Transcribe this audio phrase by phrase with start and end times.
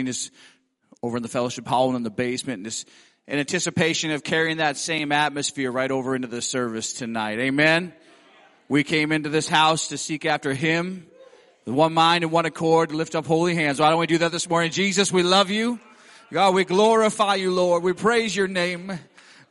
[0.00, 0.30] just
[1.02, 2.88] over in the fellowship hall and in the basement and just
[3.26, 7.38] in anticipation of carrying that same atmosphere right over into the service tonight.
[7.38, 7.92] Amen.
[8.68, 11.06] We came into this house to seek after Him,
[11.66, 13.78] with one mind and one accord, to lift up holy hands.
[13.78, 14.70] Why don't we do that this morning?
[14.70, 15.78] Jesus, we love you.
[16.32, 17.82] God, we glorify you, Lord.
[17.82, 18.98] We praise your name.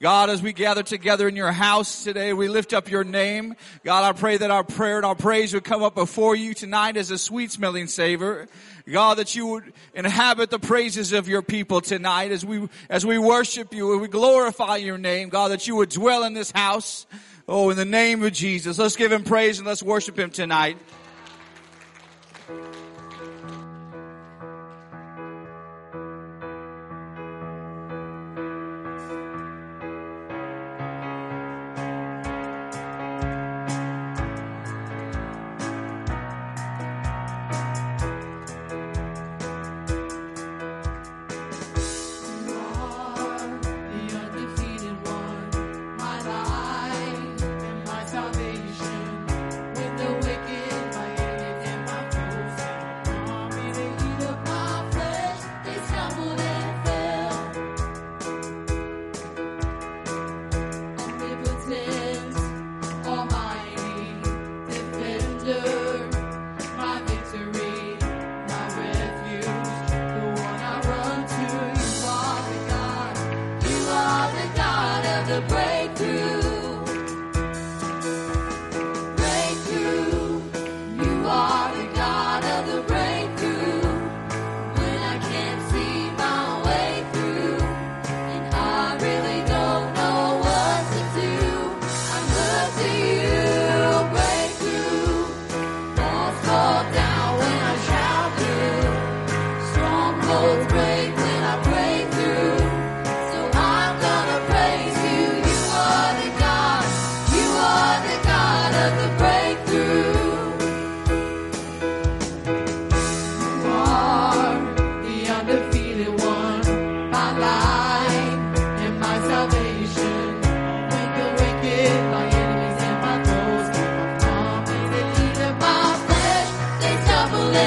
[0.02, 3.56] God, as we gather together in your house today, we lift up your name.
[3.84, 6.98] God, I pray that our prayer and our praise would come up before you tonight
[6.98, 8.48] as a sweet smelling savor.
[8.90, 13.20] God, that you would inhabit the praises of your people tonight as we, as we
[13.20, 15.30] worship you and we glorify your name.
[15.30, 17.06] God, that you would dwell in this house.
[17.48, 18.80] Oh, in the name of Jesus.
[18.80, 20.80] Let's give him praise and let's worship him tonight.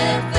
[0.05, 0.34] live.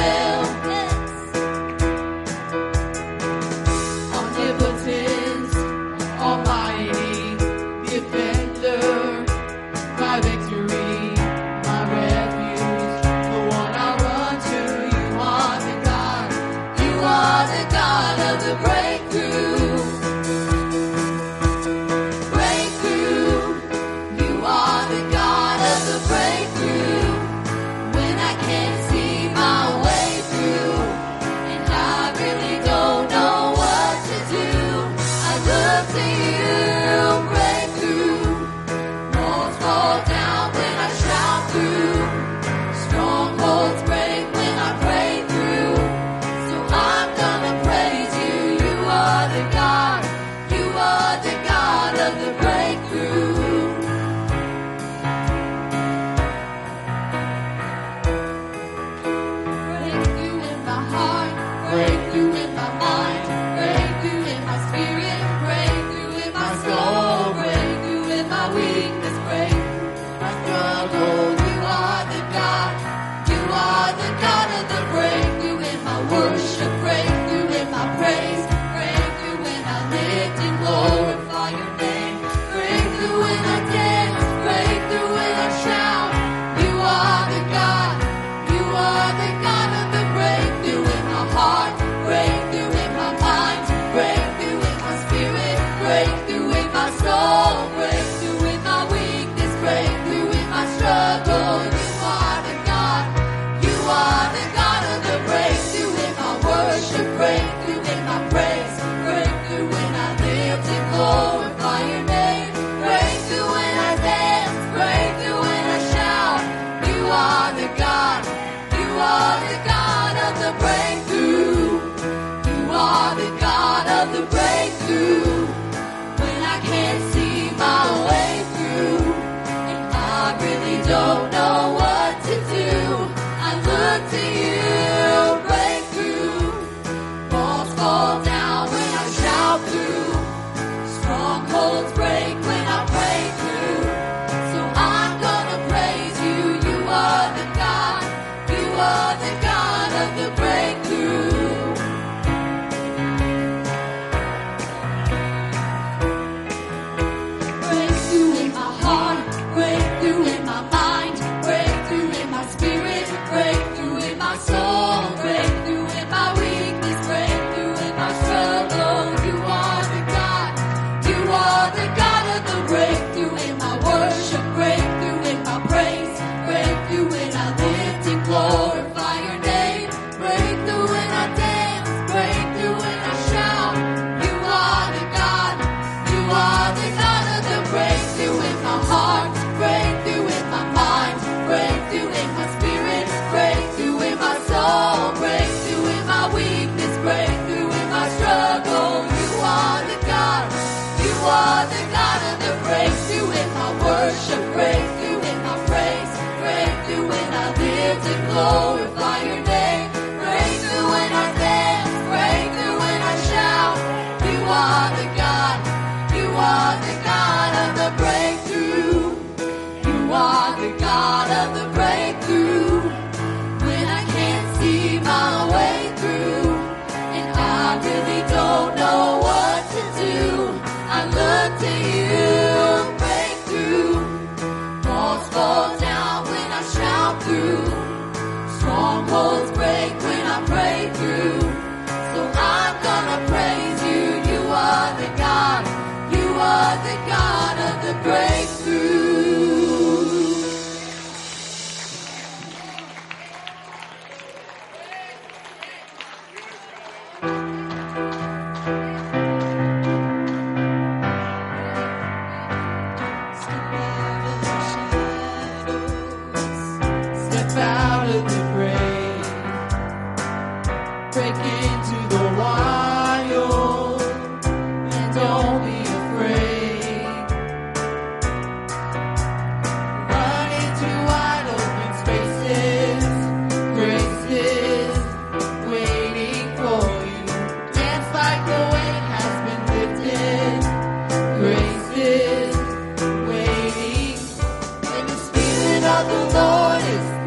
[296.04, 297.25] dores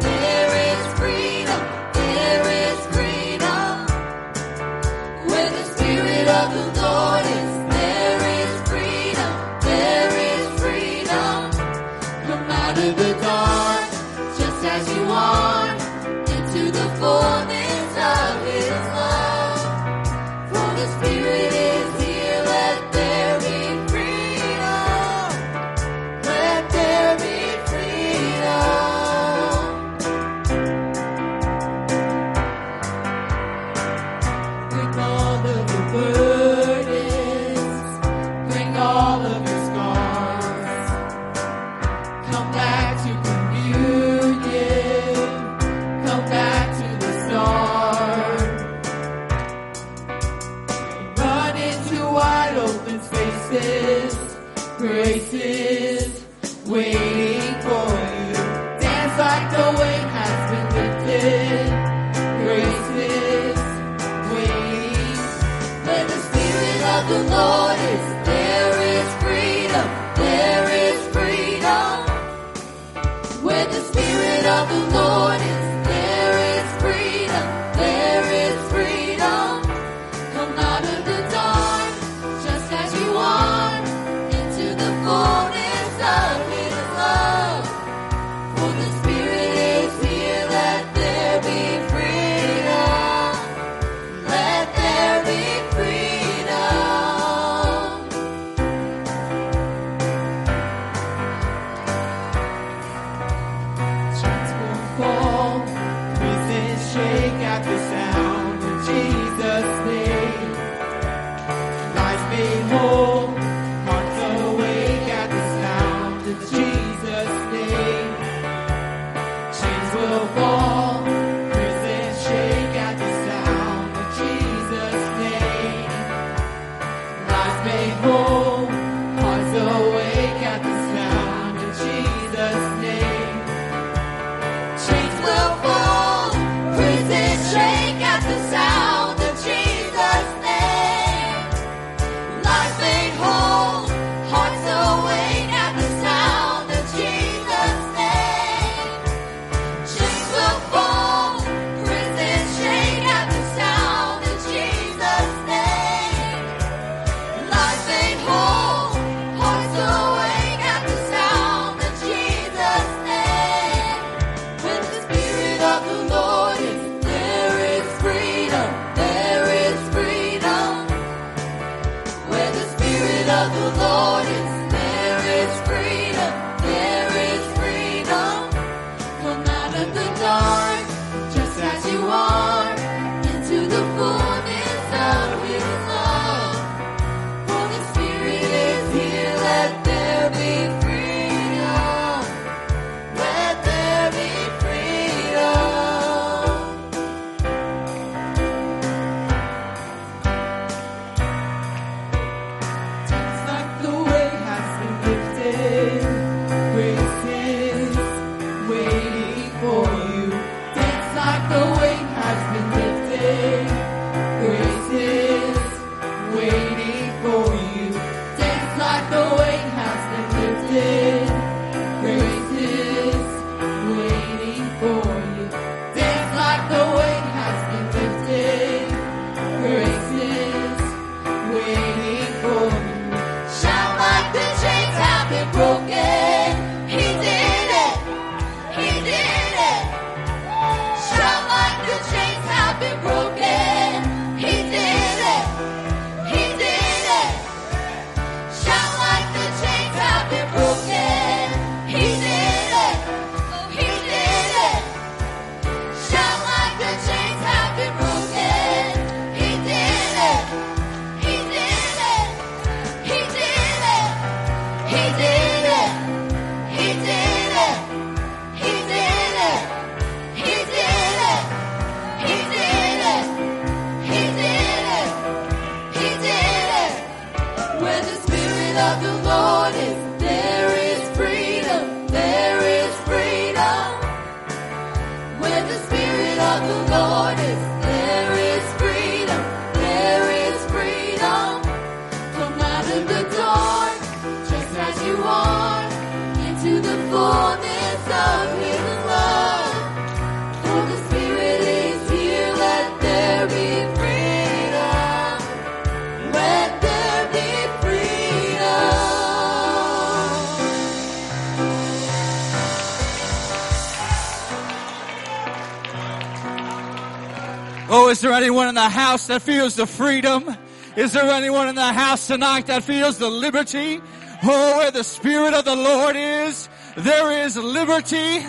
[317.91, 320.55] Oh, is there anyone in the house that feels the freedom?
[320.95, 323.99] Is there anyone in the house tonight that feels the liberty?
[324.43, 328.45] Oh, where the Spirit of the Lord is, there is liberty.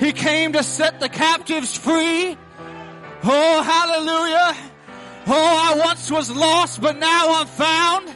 [0.00, 2.36] He came to set the captives free.
[3.22, 4.70] Oh, hallelujah.
[5.26, 8.14] Oh, I once was lost, but now I'm found.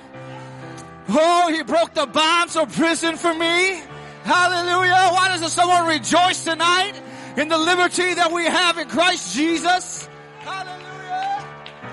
[1.08, 3.80] Oh, he broke the bonds of prison for me.
[4.24, 5.12] Hallelujah.
[5.12, 7.00] Why doesn't someone rejoice tonight
[7.38, 10.06] in the liberty that we have in Christ Jesus?
[10.40, 11.46] Hallelujah.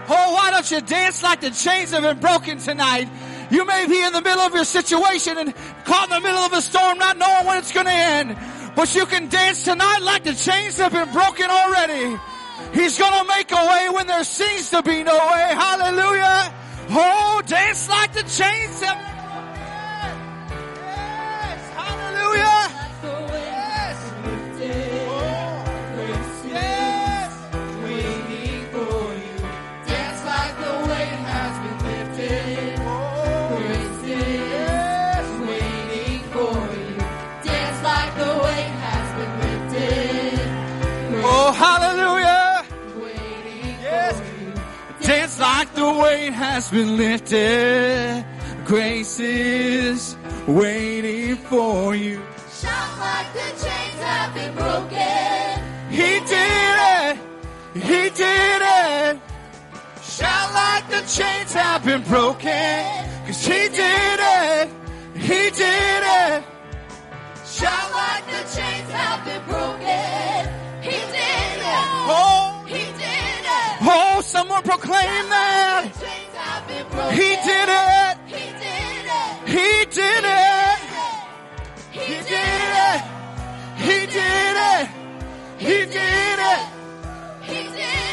[0.10, 3.08] Oh, why don't you dance like the chains have been broken tonight?
[3.50, 5.54] You may be in the middle of your situation and
[5.86, 8.38] caught in the middle of a storm, not knowing when it's going to end.
[8.76, 12.18] But you can dance tonight like the chains have been broken already.
[12.74, 15.54] He's going to make a way when there seems to be no way.
[15.54, 16.54] Hallelujah.
[16.90, 18.98] Oh, dance like the chains have.
[20.50, 21.70] Yes.
[21.74, 22.85] Hallelujah.
[45.06, 48.26] Dance like the weight has been lifted.
[48.66, 52.20] Grace is waiting for you.
[52.52, 55.62] Shout like the chains have been broken.
[55.92, 57.18] He did it.
[57.76, 59.22] He did it.
[60.02, 62.86] Shout like the chains have been broken.
[63.28, 64.70] Cause he did it.
[65.14, 66.44] He did it.
[67.46, 70.50] Shout like the chains have been broken.
[70.82, 71.88] He did it.
[72.10, 72.55] Oh,
[74.36, 75.94] someone proclaim that.
[75.94, 77.14] The chains have been broken.
[77.16, 78.16] He did it.
[78.28, 79.36] He did it.
[79.48, 80.80] He did it.
[81.96, 83.02] He did it.
[83.78, 84.90] He did it.
[85.58, 88.05] He did it.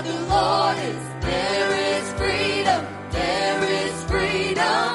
[0.00, 2.86] Of the Lord is, there is freedom.
[3.10, 4.88] There is freedom.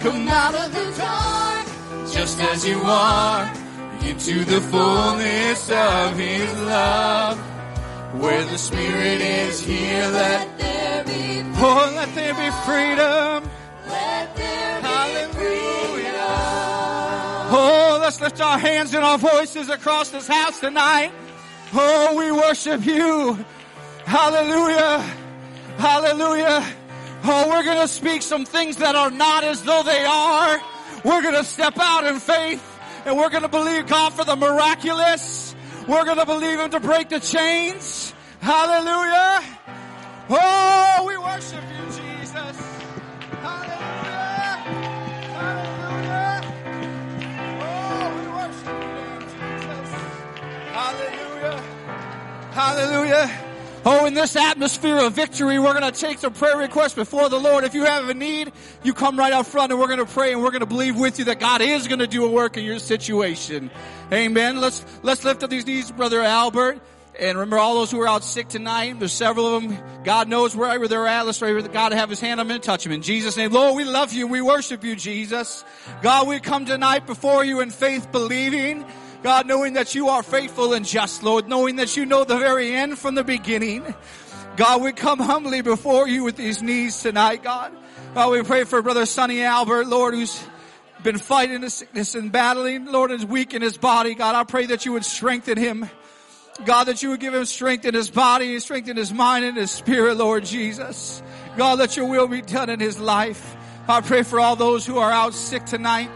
[0.00, 1.66] Come out of the dark,
[2.12, 3.52] Just as you are,
[4.04, 7.38] into the fullness of His love.
[8.20, 13.50] Where the Spirit is here, let, there be, oh, let there be freedom.
[13.86, 15.32] let there be Hallelujah.
[15.34, 16.20] freedom.
[17.52, 21.12] Oh, let's lift our hands and our voices across this house tonight.
[21.72, 23.44] Oh, we worship you.
[24.10, 24.98] Hallelujah.
[25.78, 26.66] Hallelujah.
[27.22, 30.60] Oh, we're going to speak some things that are not as though they are.
[31.04, 32.60] We're going to step out in faith
[33.04, 35.54] and we're going to believe God for the miraculous.
[35.86, 38.12] We're going to believe Him to break the chains.
[38.40, 39.44] Hallelujah.
[40.28, 42.56] Oh, we worship you, Jesus.
[43.38, 44.56] Hallelujah.
[45.38, 46.42] Hallelujah.
[47.62, 49.88] Oh, we worship you, Jesus.
[50.74, 51.62] Hallelujah.
[52.50, 53.49] Hallelujah.
[53.82, 57.38] Oh, in this atmosphere of victory, we're going to take some prayer requests before the
[57.38, 57.64] Lord.
[57.64, 60.32] If you have a need, you come right up front and we're going to pray
[60.32, 62.58] and we're going to believe with you that God is going to do a work
[62.58, 63.70] in your situation.
[64.12, 64.60] Amen.
[64.60, 66.78] Let's, let's lift up these knees, Brother Albert.
[67.18, 68.98] And remember all those who are out sick tonight.
[68.98, 69.78] There's several of them.
[70.04, 71.24] God knows wherever they're at.
[71.24, 72.92] Let's pray for God have his hand on them and touch them.
[72.92, 74.26] In Jesus' name, Lord, we love you.
[74.26, 75.64] We worship you, Jesus.
[76.02, 78.84] God, we come tonight before you in faith believing.
[79.22, 82.74] God, knowing that you are faithful and just, Lord, knowing that you know the very
[82.74, 83.94] end from the beginning.
[84.56, 87.72] God, we come humbly before you with these knees tonight, God.
[88.14, 90.42] God, we pray for Brother Sonny Albert, Lord, who's
[91.02, 94.14] been fighting the sickness and battling, Lord, is weak in his body.
[94.14, 95.88] God, I pray that you would strengthen him.
[96.64, 99.56] God, that you would give him strength in his body, strength in his mind and
[99.56, 101.22] his spirit, Lord Jesus.
[101.56, 103.56] God, let your will be done in his life.
[103.88, 106.10] I pray for all those who are out sick tonight,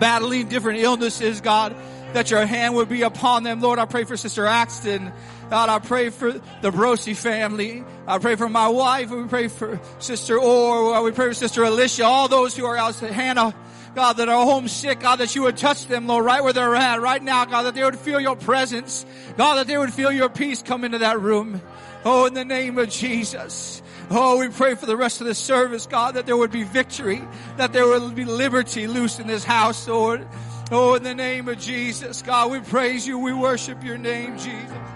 [0.00, 1.76] battling different illnesses, God,
[2.14, 3.60] that your hand would be upon them.
[3.60, 5.12] Lord, I pray for Sister Axton.
[5.50, 7.84] God, I pray for the Brosi family.
[8.06, 9.10] I pray for my wife.
[9.10, 11.02] We pray for Sister Orr.
[11.02, 12.04] We pray for Sister Alicia.
[12.04, 13.54] All those who are out, Hannah.
[13.94, 17.00] God, that are homesick, God, that you would touch them, Lord, right where they're at,
[17.00, 19.06] right now, God, that they would feel your presence.
[19.36, 21.62] God, that they would feel your peace come into that room.
[22.04, 23.82] Oh, in the name of Jesus.
[24.10, 27.22] Oh, we pray for the rest of the service, God, that there would be victory,
[27.56, 30.26] that there would be liberty loose in this house, Lord.
[30.76, 33.16] Oh, in the name of Jesus, God, we praise you.
[33.16, 34.93] We worship your name, Jesus.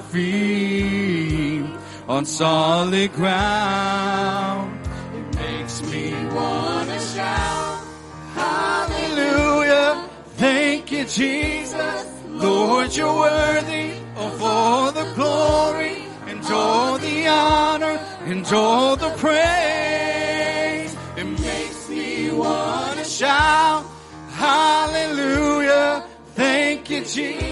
[0.00, 1.64] Placed my feet
[2.08, 4.78] on solid ground.
[5.14, 7.84] It makes me wanna shout,
[8.34, 10.08] Hallelujah.
[10.36, 12.06] Thank you, Jesus.
[12.28, 20.94] Lord, you're worthy of all the glory and all the honor and all the praise.
[21.16, 23.84] It makes me wanna shout,
[24.30, 26.04] Hallelujah.
[26.34, 27.47] Thank you, Jesus.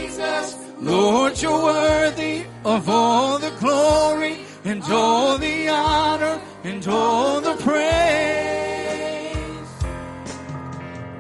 [0.86, 7.76] Lord, you're worthy of all the glory and all the honor and all the praise.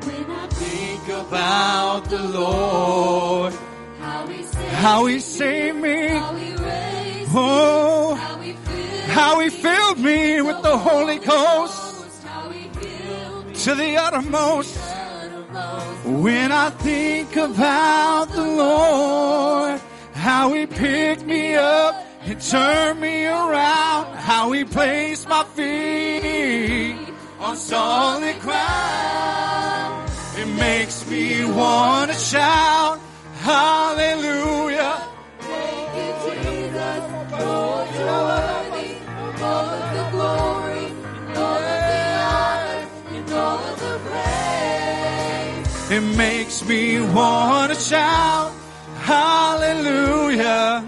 [0.06, 3.54] When I Think about the Lord,
[3.98, 9.40] how he saved, how he saved me, how he raised, oh, how he filled, how
[9.40, 12.70] he filled me with the Holy Ghost how me
[13.54, 14.85] to the uttermost.
[16.04, 19.80] When I think about the Lord,
[20.12, 26.96] how He picked me up and turned me around, how He placed my feet
[27.40, 33.00] on solid ground, it makes me want to shout,
[33.40, 35.08] Hallelujah.
[35.38, 37.02] Thank you, Jesus.
[37.32, 38.65] Lord, you're worthy
[45.88, 48.52] It makes me want to shout,
[48.96, 50.84] Hallelujah.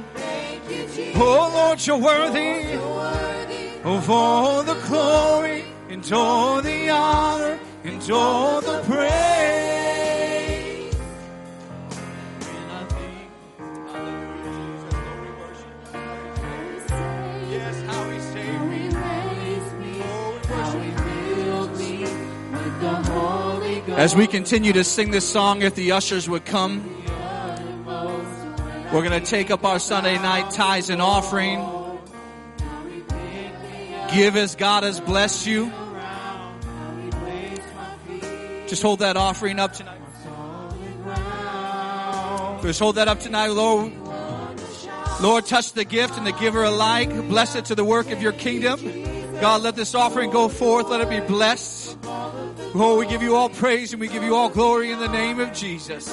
[0.68, 1.12] You.
[1.14, 2.72] Oh Lord, you're worthy.
[2.72, 3.70] You're worthy.
[3.84, 9.27] of all the glory and all the honor and all the praise.
[23.98, 26.88] As we continue to sing this song, if the ushers would come,
[28.92, 31.58] we're going to take up our Sunday night tithes and offering.
[34.14, 35.72] Give as God has blessed you.
[38.68, 40.00] Just hold that offering up tonight.
[42.62, 43.92] Just hold that up tonight, Lord.
[45.20, 47.10] Lord, touch the gift and the giver alike.
[47.26, 48.78] Bless it to the work of your kingdom.
[49.40, 50.88] God, let this offering go forth.
[50.88, 51.96] Let it be blessed.
[52.04, 55.38] Oh, we give you all praise and we give you all glory in the name
[55.38, 56.12] of Jesus.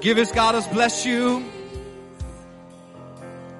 [0.00, 1.44] Give us, God has bless you.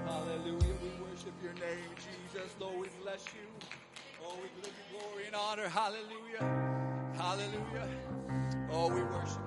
[0.07, 0.57] Hallelujah.
[0.59, 2.51] We worship your name, Jesus.
[2.59, 3.69] Lord, we bless you.
[4.25, 5.69] Oh, we give you glory and honor.
[5.69, 6.41] Hallelujah.
[7.17, 7.89] Hallelujah.
[8.73, 9.39] Oh, we worship.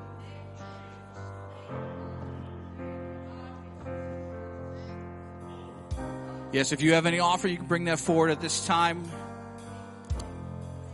[6.53, 9.03] Yes, if you have any offer, you can bring that forward at this time.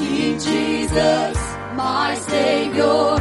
[0.00, 1.36] King Jesus,
[1.74, 3.16] my Savior,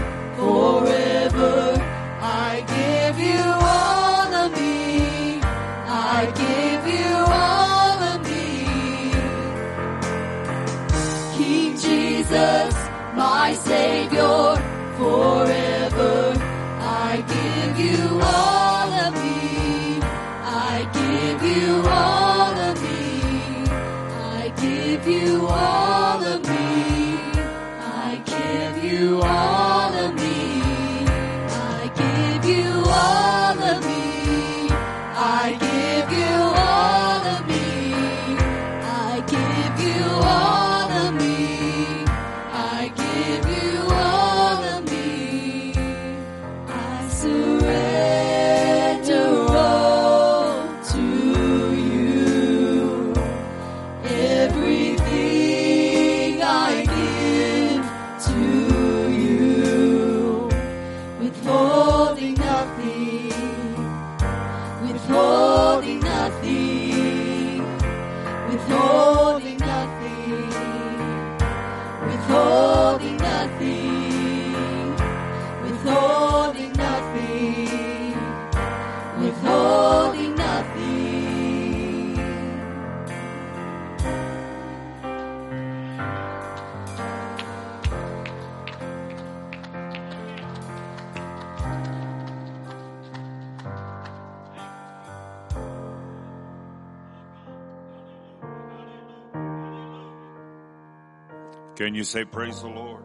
[101.89, 103.03] Can you say praise the Lord?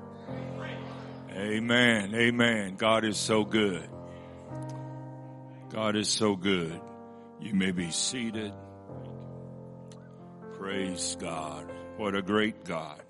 [1.31, 2.15] Amen.
[2.15, 2.77] Amen.
[2.77, 3.89] God is so good.
[5.71, 6.79] God is so good.
[7.41, 8.53] You may be seated.
[10.59, 11.73] Praise God.
[11.97, 13.03] What a great God.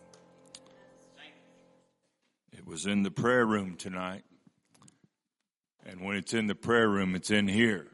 [2.53, 4.23] It was in the prayer room tonight.
[5.85, 7.89] And when it's in the prayer room, it's in here.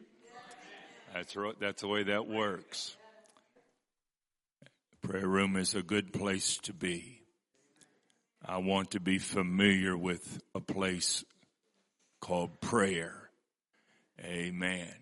[1.14, 1.58] That's right.
[1.58, 2.94] That's the way that works.
[5.00, 7.19] The prayer room is a good place to be.
[8.44, 11.24] I want to be familiar with a place
[12.20, 13.30] called prayer.
[14.20, 14.92] Amen.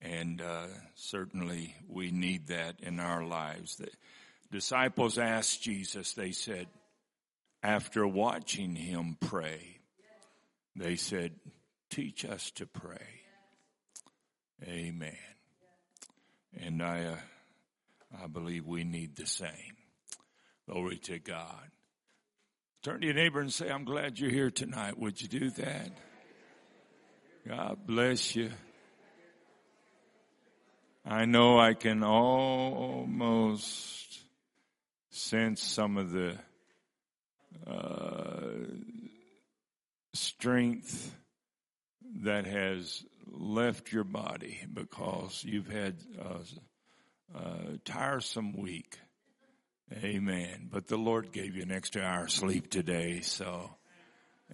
[0.00, 3.76] And uh, certainly we need that in our lives.
[3.76, 3.88] The
[4.50, 6.66] disciples asked Jesus, they said,
[7.62, 9.78] after watching him pray,
[10.74, 11.32] they said,
[11.90, 13.06] teach us to pray.
[14.64, 15.16] Amen.
[16.60, 17.16] And I, uh,
[18.22, 19.76] I believe we need the same.
[20.68, 21.70] Glory to God.
[22.82, 24.98] Turn to your neighbor and say, I'm glad you're here tonight.
[24.98, 25.90] Would you do that?
[27.46, 28.50] God bless you.
[31.06, 33.60] I know I can almost
[35.10, 36.36] sense some of the
[37.68, 38.50] uh,
[40.12, 41.14] strength
[42.22, 48.98] that has left your body because you've had a, a tiresome week.
[49.98, 50.68] Amen.
[50.70, 53.74] But the Lord gave you an extra hour sleep today, so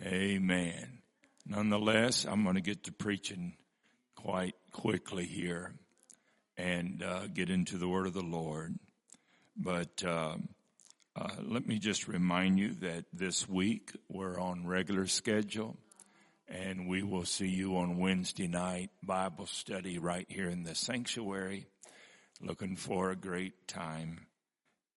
[0.03, 0.99] amen.
[1.47, 3.55] Nonetheless, I'm going to get to preaching
[4.17, 5.75] quite quickly here
[6.57, 8.75] and uh, get into the word of the Lord.
[9.57, 10.49] But um,
[11.15, 15.77] uh, let me just remind you that this week we're on regular schedule
[16.49, 21.67] and we will see you on Wednesday night Bible study right here in the sanctuary.
[22.41, 24.28] Looking for a great time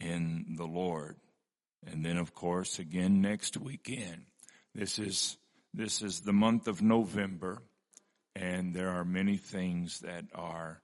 [0.01, 1.15] in the Lord.
[1.85, 4.25] And then of course again next weekend.
[4.73, 5.37] This is,
[5.73, 7.61] this is the month of November
[8.35, 10.81] and there are many things that are,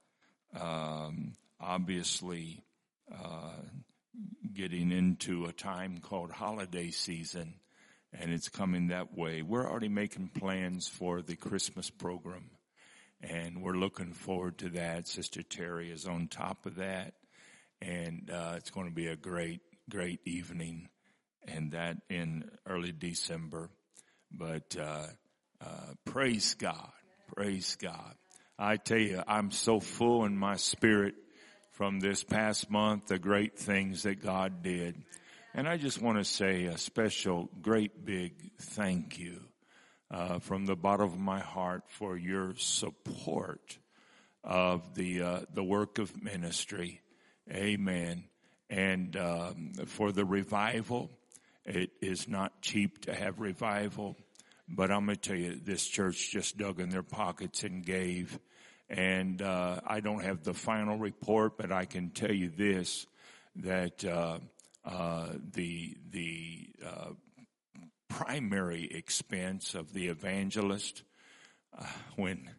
[0.60, 2.63] um, obviously,
[3.12, 3.53] uh,
[4.53, 7.53] getting into a time called holiday season
[8.13, 9.41] and it's coming that way.
[9.41, 12.49] We're already making plans for the Christmas program
[13.21, 15.08] and we're looking forward to that.
[15.08, 17.13] Sister Terry is on top of that
[17.82, 20.90] and uh, it's going to be a great, great evening,
[21.48, 23.70] and that in early December.
[24.32, 25.08] But uh,
[25.62, 26.92] uh, praise God,
[27.36, 28.16] praise God.
[28.60, 31.16] I tell you, I'm so full in my spirit
[31.74, 34.96] from this past month, the great things that God did.
[35.54, 39.42] And I just want to say a special, great big thank you
[40.10, 43.78] uh, from the bottom of my heart for your support
[44.44, 47.02] of the uh, the work of ministry.
[47.51, 48.25] Amen.
[48.69, 51.10] And um, for the revival,
[51.65, 54.17] it is not cheap to have revival,
[54.67, 58.38] but I'm going to tell you, this church just dug in their pockets and gave.
[58.89, 63.05] And uh, I don't have the final report, but I can tell you this:
[63.57, 64.39] that uh,
[64.86, 67.10] uh, the the uh,
[68.07, 71.03] primary expense of the evangelist
[71.77, 72.49] uh, when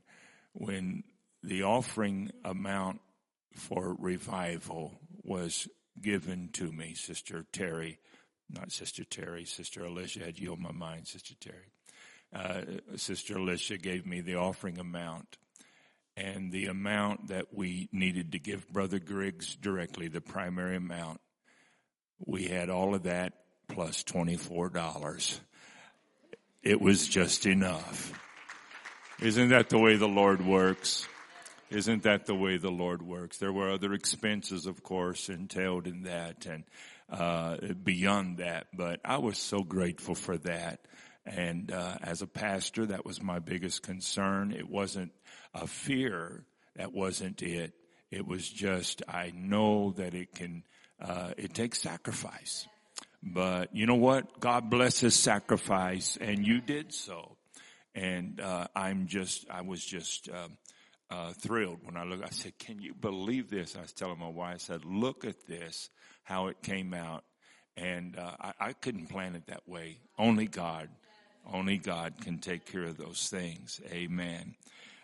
[0.53, 1.03] when
[1.43, 3.01] the offering amount
[3.59, 5.69] for revival was
[6.01, 7.99] given to me, Sister Terry,
[8.49, 11.73] not Sister Terry, Sister Alicia had you on my mind, Sister Terry.
[12.33, 15.37] Uh, Sister Alicia gave me the offering amount
[16.17, 21.21] and the amount that we needed to give Brother Griggs directly, the primary amount.
[22.25, 23.35] We had all of that
[23.69, 25.41] plus $24.
[26.63, 28.13] It was just enough.
[29.21, 31.07] Isn't that the way the Lord works?
[31.71, 33.37] Isn't that the way the Lord works?
[33.37, 36.65] There were other expenses, of course, entailed in that and
[37.11, 40.81] uh, beyond that, but I was so grateful for that.
[41.27, 44.53] And uh, as a pastor, that was my biggest concern.
[44.53, 45.13] It wasn't
[45.53, 46.45] a fear.
[46.77, 47.75] That wasn't it.
[48.11, 50.65] It was just I know that it can.
[51.01, 52.67] Uh, it takes sacrifice.
[53.23, 54.41] But you know what?
[54.41, 57.37] God blesses sacrifice, and you did so.
[57.95, 60.29] And uh, I'm just, I was just
[61.11, 62.23] uh, thrilled when I look.
[62.25, 65.47] I said, "Can you believe this?" I was telling my wife, I said, "Look at
[65.47, 65.91] this,
[66.23, 67.25] how it came out."
[67.77, 69.99] And uh, I, I couldn't plan it that way.
[70.19, 70.89] Only God,
[71.51, 73.81] only God can take care of those things.
[73.93, 74.57] Amen.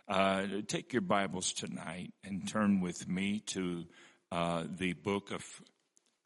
[0.08, 3.84] Uh, take your Bibles tonight and turn with me to
[4.30, 5.44] uh, the book of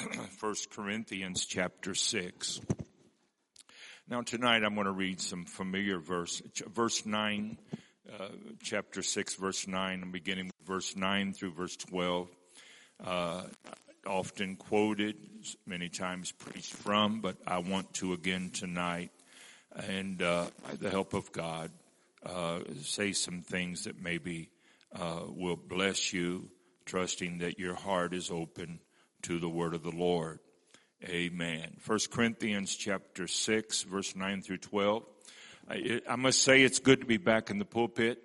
[0.38, 2.60] First Corinthians chapter 6.
[4.08, 6.42] Now tonight I'm going to read some familiar verse,
[6.74, 7.58] verse 9,
[8.62, 10.02] chapter 6, verse 9.
[10.02, 12.28] I'm beginning with verse 9 through verse 12.
[13.04, 13.42] Uh,
[14.06, 15.16] often quoted,
[15.66, 19.10] many times preached from, but I want to again tonight,
[19.74, 21.70] and uh, by the help of God,
[22.24, 24.50] uh, say some things that maybe
[24.94, 26.50] uh, will bless you,
[26.86, 28.80] trusting that your heart is open
[29.22, 30.40] to the word of the Lord.
[31.04, 31.76] Amen.
[31.78, 35.04] First Corinthians chapter 6 verse 9 through 12.
[35.70, 38.22] I, I must say it's good to be back in the pulpit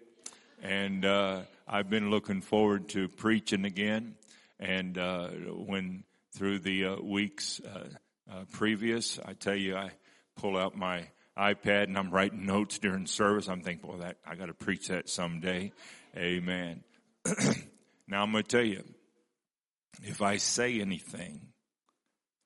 [0.62, 4.16] and, uh, I've been looking forward to preaching again.
[4.60, 7.90] And, uh, when through the uh, weeks, uh,
[8.32, 9.92] uh, previous, I tell you, I
[10.38, 13.50] pull out my iPad and I'm writing notes during service.
[13.50, 15.74] I'm thinking, well, that, I got to preach that someday.
[16.16, 16.84] Amen.
[18.08, 18.84] now I'm going to tell you,
[20.02, 21.42] if I say anything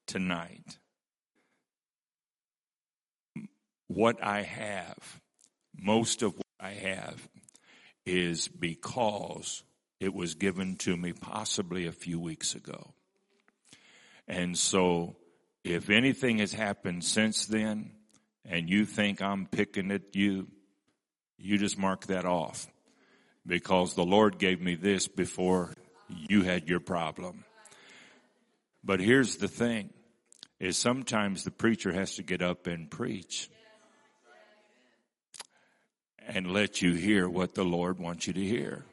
[0.08, 0.80] tonight,
[3.88, 5.22] what I have,
[5.78, 7.28] most of what I have
[8.06, 9.64] is because
[10.00, 12.94] it was given to me possibly a few weeks ago.
[14.28, 15.16] And so
[15.64, 17.92] if anything has happened since then
[18.46, 20.48] and you think I'm picking at you,
[21.38, 22.68] you just mark that off
[23.46, 25.74] because the Lord gave me this before
[26.10, 27.46] you had your problem.
[28.84, 29.90] But here's the thing
[30.60, 33.50] is sometimes the preacher has to get up and preach
[36.28, 38.84] and let you hear what the Lord wants you to hear.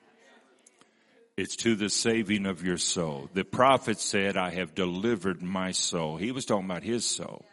[1.36, 3.28] It's to the saving of your soul.
[3.34, 6.16] The prophet said, I have delivered my soul.
[6.16, 7.44] He was talking about his soul.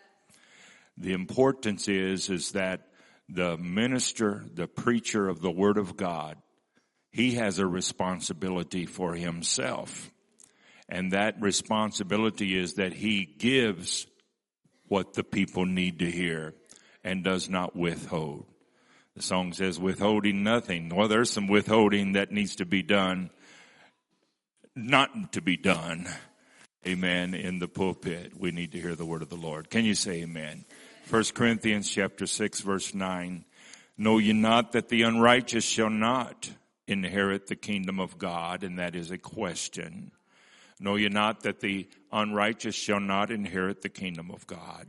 [0.97, 2.81] The importance is, is that
[3.27, 6.37] the minister, the preacher of the word of God
[7.11, 10.09] he has a responsibility for himself.
[10.87, 14.07] And that responsibility is that he gives
[14.87, 16.53] what the people need to hear
[17.03, 18.45] and does not withhold.
[19.15, 20.89] The song says withholding nothing.
[20.89, 23.29] Well, there's some withholding that needs to be done,
[24.75, 26.07] not to be done.
[26.87, 27.33] Amen.
[27.33, 29.69] In the pulpit, we need to hear the word of the Lord.
[29.69, 30.65] Can you say amen?
[31.05, 33.45] First Corinthians chapter 6 verse 9.
[33.97, 36.49] Know ye not that the unrighteous shall not
[36.87, 38.63] inherit the kingdom of God?
[38.63, 40.11] And that is a question.
[40.79, 44.87] Know ye not that the unrighteous shall not inherit the kingdom of God?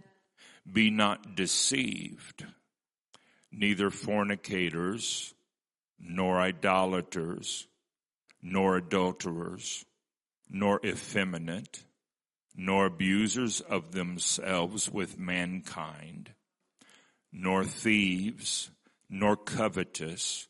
[0.70, 2.46] Be not deceived.
[3.52, 5.34] Neither fornicators,
[6.00, 7.68] nor idolaters,
[8.42, 9.84] nor adulterers,
[10.50, 11.84] nor effeminate,
[12.56, 16.32] nor abusers of themselves with mankind,
[17.30, 18.70] nor thieves,
[19.08, 20.48] nor covetous,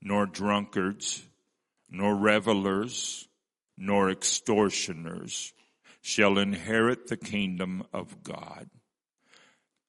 [0.00, 1.24] nor drunkards,
[1.90, 3.28] nor revelers,
[3.76, 5.52] nor extortioners
[6.00, 8.68] shall inherit the kingdom of God.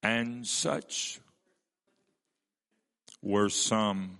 [0.02, 1.20] And such
[3.26, 4.18] were some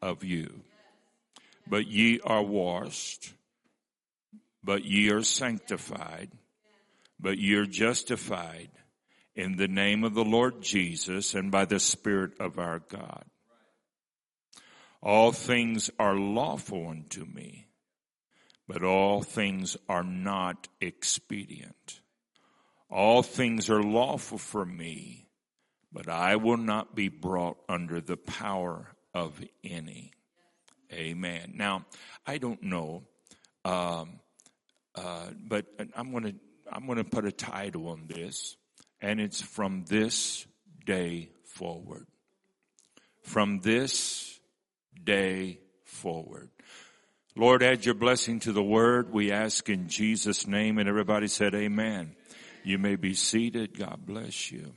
[0.00, 0.60] of you.
[1.66, 3.32] But ye are washed,
[4.62, 6.30] but ye are sanctified,
[7.18, 8.70] but ye are justified
[9.34, 13.24] in the name of the Lord Jesus and by the Spirit of our God.
[15.02, 17.66] All things are lawful unto me,
[18.68, 22.00] but all things are not expedient.
[22.88, 25.25] All things are lawful for me,
[25.92, 30.12] but I will not be brought under the power of any.
[30.92, 31.54] Amen.
[31.54, 31.84] Now,
[32.26, 33.02] I don't know,
[33.64, 34.20] um,
[34.94, 35.66] uh, but
[35.96, 36.34] I'm going to
[36.70, 38.56] I'm going to put a title on this,
[39.00, 40.46] and it's from this
[40.84, 42.06] day forward.
[43.22, 44.38] From this
[45.02, 46.50] day forward.
[47.36, 49.12] Lord, add your blessing to the word.
[49.12, 52.16] We ask in Jesus' name, and everybody said, Amen.
[52.64, 53.78] You may be seated.
[53.78, 54.72] God bless you.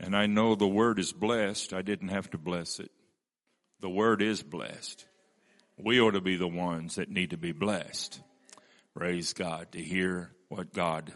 [0.00, 1.72] And I know the word is blessed.
[1.72, 2.90] I didn't have to bless it.
[3.80, 5.06] The word is blessed.
[5.76, 8.20] We ought to be the ones that need to be blessed.
[8.94, 11.12] Praise God to hear what God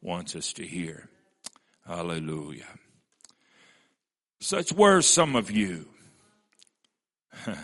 [0.00, 1.08] wants us to hear.
[1.86, 2.68] Hallelujah.
[4.40, 5.88] Such were some of you.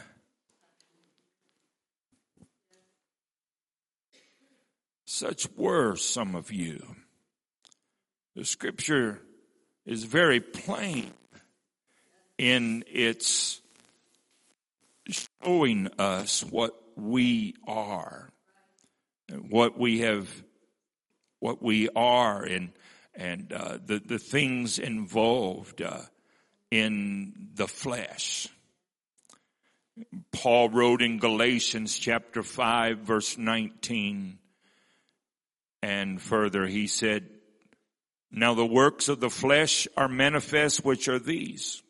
[5.07, 6.97] Such were some of you.
[8.35, 9.23] The scripture
[9.87, 11.13] is very plain
[12.39, 13.61] in its
[15.43, 18.31] showing us what we are,
[19.49, 20.29] what we have,
[21.41, 22.73] what we are, and
[23.15, 26.01] and uh, the the things involved uh,
[26.71, 28.49] in the flesh.
[30.33, 34.39] Paul wrote in Galatians chapter 5 verse 19
[35.85, 37.29] and further he said,
[38.35, 41.83] now the works of the flesh are manifest, which are these.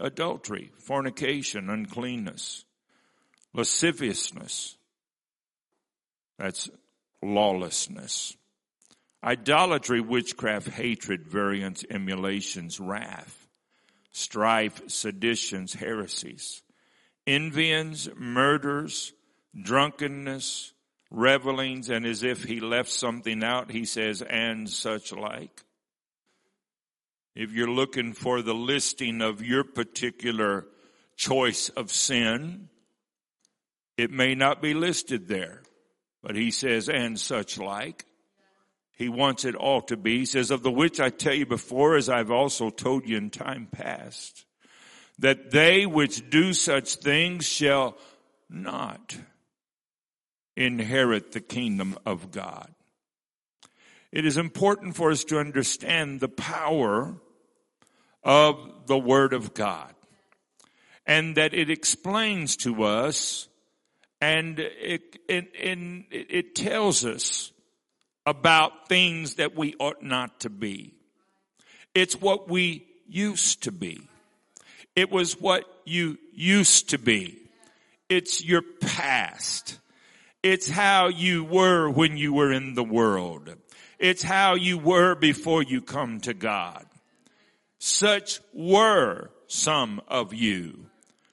[0.00, 2.64] Adultery, fornication, uncleanness,
[3.54, 4.76] lasciviousness.
[6.36, 6.68] That's
[7.22, 8.36] lawlessness.
[9.22, 13.46] Idolatry, witchcraft, hatred, variance, emulations, wrath,
[14.10, 16.62] strife, seditions, heresies,
[17.24, 19.12] envyings, murders,
[19.60, 20.71] drunkenness,
[21.12, 25.62] revelings, and as if he left something out, he says, and such like.
[27.34, 30.66] If you're looking for the listing of your particular
[31.16, 32.68] choice of sin,
[33.96, 35.62] it may not be listed there,
[36.22, 38.06] but he says, and such like.
[38.96, 40.20] He wants it all to be.
[40.20, 43.30] He says, of the which I tell you before, as I've also told you in
[43.30, 44.44] time past,
[45.18, 47.96] that they which do such things shall
[48.48, 49.16] not
[50.56, 52.68] inherit the kingdom of God.
[54.10, 57.14] It is important for us to understand the power
[58.22, 59.94] of the Word of God
[61.06, 63.48] and that it explains to us
[64.20, 67.50] and it, it, it, it tells us
[68.24, 70.94] about things that we ought not to be.
[71.94, 74.06] It's what we used to be.
[74.94, 77.38] It was what you used to be.
[78.08, 79.78] It's your past.
[80.42, 83.54] It's how you were when you were in the world.
[83.98, 86.84] It's how you were before you come to God.
[87.78, 90.86] Such were some of you.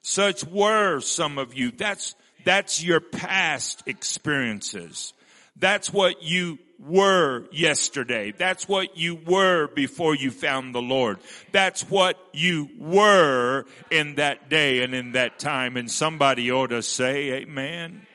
[0.04, 1.72] Such were some of you.
[1.72, 5.14] That's, that's your past experiences.
[5.58, 8.32] That's what you were yesterday.
[8.32, 11.18] That's what you were before you found the Lord.
[11.52, 15.78] That's what you were in that day and in that time.
[15.78, 18.06] And somebody ought to say, Amen.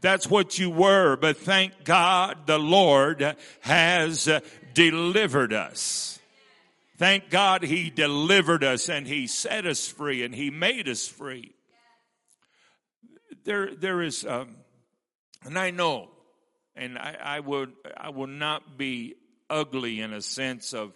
[0.00, 4.28] That's what you were, but thank God the Lord has
[4.72, 6.18] delivered us.
[6.96, 11.54] Thank God He delivered us and He set us free and He made us free.
[13.44, 14.56] There, there is, um,
[15.44, 16.10] and I know,
[16.74, 19.14] and I, I would, I will not be
[19.48, 20.92] ugly in a sense of,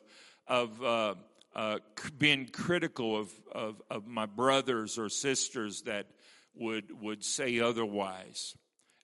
[0.46, 1.14] of uh,
[1.54, 1.78] uh,
[2.18, 6.06] being critical of, of, of my brothers or sisters that
[6.56, 8.54] would would say otherwise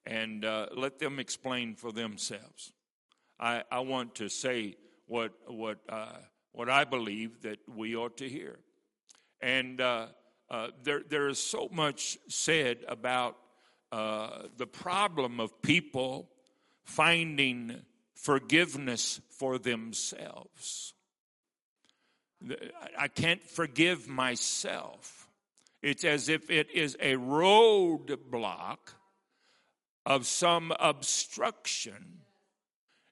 [0.05, 2.73] and uh, let them explain for themselves.
[3.39, 4.75] I, I want to say
[5.07, 6.17] what what uh,
[6.51, 8.59] what I believe that we ought to hear,
[9.41, 10.07] and uh,
[10.49, 13.37] uh there there is so much said about
[13.91, 16.29] uh, the problem of people
[16.83, 17.81] finding
[18.15, 20.93] forgiveness for themselves.
[22.97, 25.27] I can't forgive myself.
[25.81, 28.77] It's as if it is a roadblock
[30.05, 32.21] of some obstruction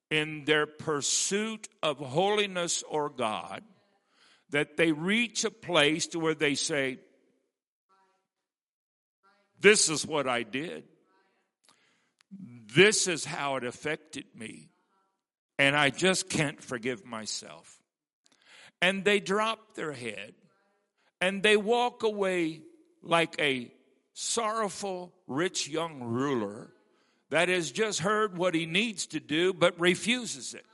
[0.10, 3.64] in their pursuit of holiness or God
[4.50, 7.00] that they reach a place to where they say,
[9.60, 10.84] This is what I did.
[12.74, 14.70] This is how it affected me.
[15.58, 17.80] And I just can't forgive myself.
[18.82, 20.34] And they drop their head
[21.20, 22.62] and they walk away
[23.04, 23.72] like a
[24.14, 26.72] sorrowful, rich young ruler
[27.30, 30.66] that has just heard what he needs to do but refuses it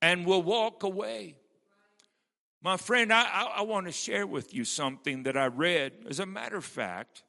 [0.00, 1.36] and will walk away.
[2.62, 5.92] My friend, I, I, I want to share with you something that I read.
[6.08, 7.22] As a matter of fact,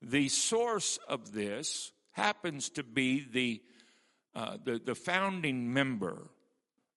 [0.00, 3.62] the source of this happens to be the,
[4.34, 6.30] uh, the, the, founding member,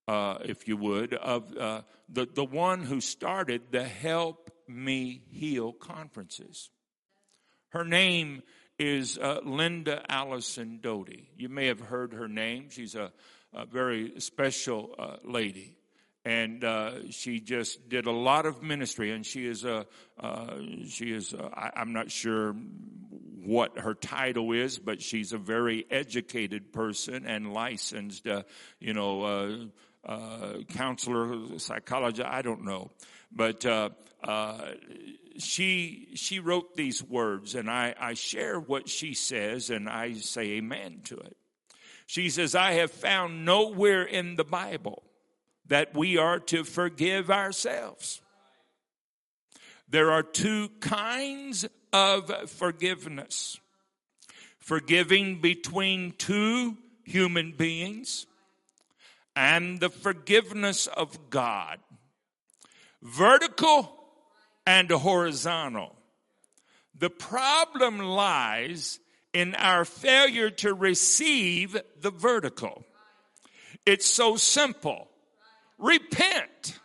[0.08, 5.74] uh, if you would, of uh, the, the one who started the Help Me Heal
[5.74, 6.70] conferences.
[7.70, 8.42] Her name
[8.78, 11.30] is uh, Linda Allison Doty.
[11.38, 12.70] You may have heard her name.
[12.70, 13.12] She's a,
[13.54, 15.78] a very special uh, lady
[16.26, 19.12] and uh, she just did a lot of ministry.
[19.12, 19.86] And she is a
[20.20, 20.58] uh,
[20.90, 22.56] she is a, I, I'm not sure
[23.46, 28.42] what her title is, but she's a very educated person and licensed, uh,
[28.80, 32.28] you know, uh, uh, counselor, psychologist.
[32.28, 32.90] I don't know,
[33.32, 33.90] but uh,
[35.38, 40.52] she she wrote these words, and I, I share what she says, and I say
[40.54, 41.38] amen to it.
[42.06, 45.04] She says, "I have found nowhere in the Bible."
[45.68, 48.22] that we are to forgive ourselves.
[49.90, 53.60] There are two kinds of forgiveness
[54.60, 58.26] forgiving between two human beings
[59.36, 61.80] and the forgiveness of God.
[63.02, 63.95] Vertical
[64.66, 65.96] and horizontal.
[66.98, 69.00] The problem lies
[69.34, 72.86] in our failure to receive the vertical.
[73.86, 75.10] It's so simple
[75.78, 76.80] repent.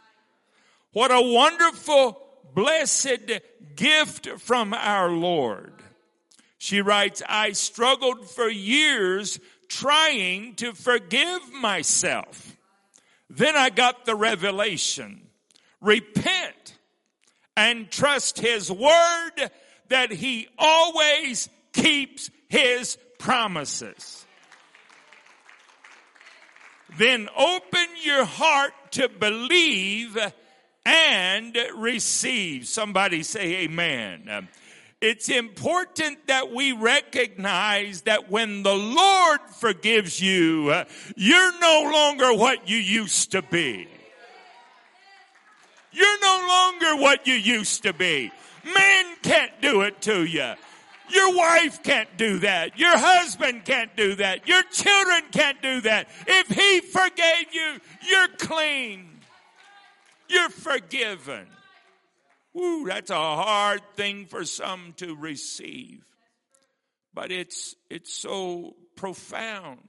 [0.93, 2.21] What a wonderful,
[2.53, 3.31] blessed
[3.77, 5.73] gift from our Lord.
[6.59, 12.57] She writes, I struggled for years trying to forgive myself.
[13.31, 15.23] Then I got the revelation.
[15.81, 16.75] Repent
[17.61, 19.51] and trust His word
[19.89, 24.25] that He always keeps His promises.
[26.97, 30.17] Then open your heart to believe
[30.87, 32.67] and receive.
[32.67, 34.49] Somebody say amen.
[35.03, 40.73] It's important that we recognize that when the Lord forgives you,
[41.15, 43.87] you're no longer what you used to be.
[45.93, 48.31] You're no longer what you used to be.
[48.65, 50.55] Man can't do it to you.
[51.11, 52.79] Your wife can't do that.
[52.79, 54.47] Your husband can't do that.
[54.47, 56.09] Your children can't do that.
[56.27, 59.21] If he forgave you, you're clean.
[60.29, 61.47] You're forgiven.
[62.53, 66.05] Woo, that's a hard thing for some to receive.
[67.13, 69.81] But it's, it's so profound.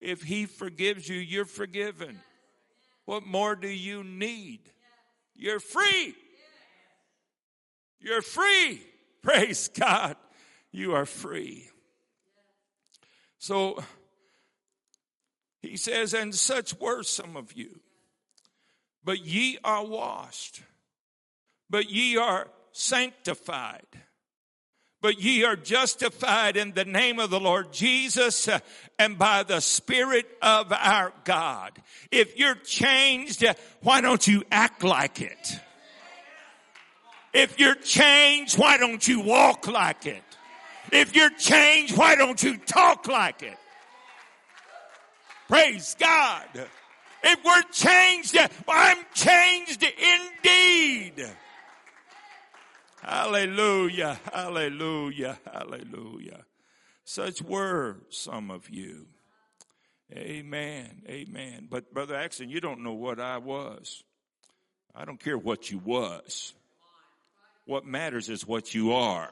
[0.00, 2.20] If he forgives you, you're forgiven.
[3.04, 4.60] What more do you need?
[5.38, 6.14] You're free.
[8.00, 8.82] You're free.
[9.22, 10.16] Praise God.
[10.72, 11.70] You are free.
[13.38, 13.82] So
[15.62, 17.80] he says, and such were some of you.
[19.04, 20.62] But ye are washed,
[21.70, 23.86] but ye are sanctified,
[25.00, 28.58] but ye are justified in the name of the Lord Jesus uh,
[28.98, 31.72] and by the Spirit of our God.
[32.10, 35.60] If you're changed, uh, why don't you act like it?
[37.32, 40.22] If you're changed, why don't you walk like it?
[40.90, 43.58] If you're changed, why don't you talk like it?
[45.48, 46.46] Praise God.
[47.22, 48.36] If we're changed,
[48.66, 51.28] I'm changed indeed.
[53.02, 56.44] Hallelujah, hallelujah, hallelujah.
[57.04, 59.06] Such were some of you.
[60.12, 61.68] Amen, amen.
[61.70, 64.02] But Brother Axton, you don't know what I was.
[64.94, 66.54] I don't care what you was.
[67.66, 69.30] What matters is what you are.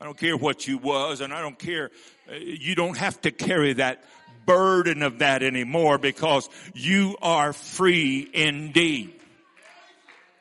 [0.00, 1.90] I don't care what you was and I don't care.
[2.30, 4.02] Uh, you don't have to carry that
[4.46, 9.19] burden of that anymore because you are free indeed.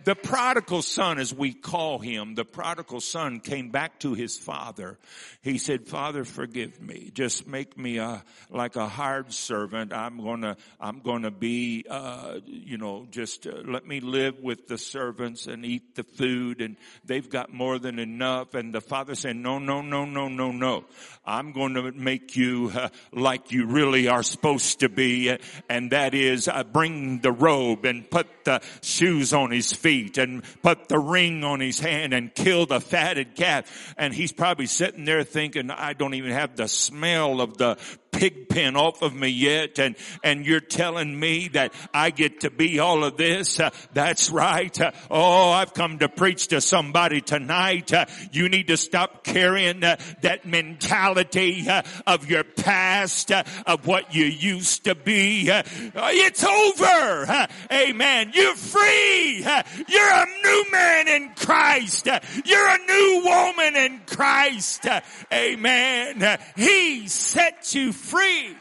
[0.06, 4.97] The prodigal son, as we call him, the prodigal son came back to his father.
[5.41, 7.12] He said, Father, forgive me.
[7.14, 9.91] Just make me a, like a hired servant.
[9.91, 14.78] I'm gonna, I'm gonna be, uh, you know, just uh, let me live with the
[14.78, 18.54] servants and eat the food and they've got more than enough.
[18.54, 20.86] And the father said, no, no, no, no, no, no.
[21.26, 25.38] I'm to make you uh, like you really are supposed to be.
[25.68, 30.44] And that is, uh, bring the robe and put the shoes on his feet and
[30.62, 33.94] put the ring on his hand and kill the fatted calf.
[33.98, 37.78] And he's probably sitting there thinking, I don't even have the smell of the
[38.12, 42.49] pig pen off of me yet and, and you're telling me that I get to
[42.49, 43.60] be all of this.
[43.60, 44.80] Uh, that's right.
[44.80, 47.93] Uh, oh, I've come to preach to somebody tonight.
[47.93, 53.88] Uh, you need to stop carrying uh, that mentality uh, of your past, uh, of
[53.88, 55.49] what you used to be.
[55.49, 57.47] it's over.
[57.72, 58.32] amen.
[58.34, 59.39] You're free.
[59.39, 62.07] you're a new man in Christ.
[62.45, 64.86] you're a new woman in Christ.
[65.32, 66.39] amen.
[66.55, 68.56] he set you free.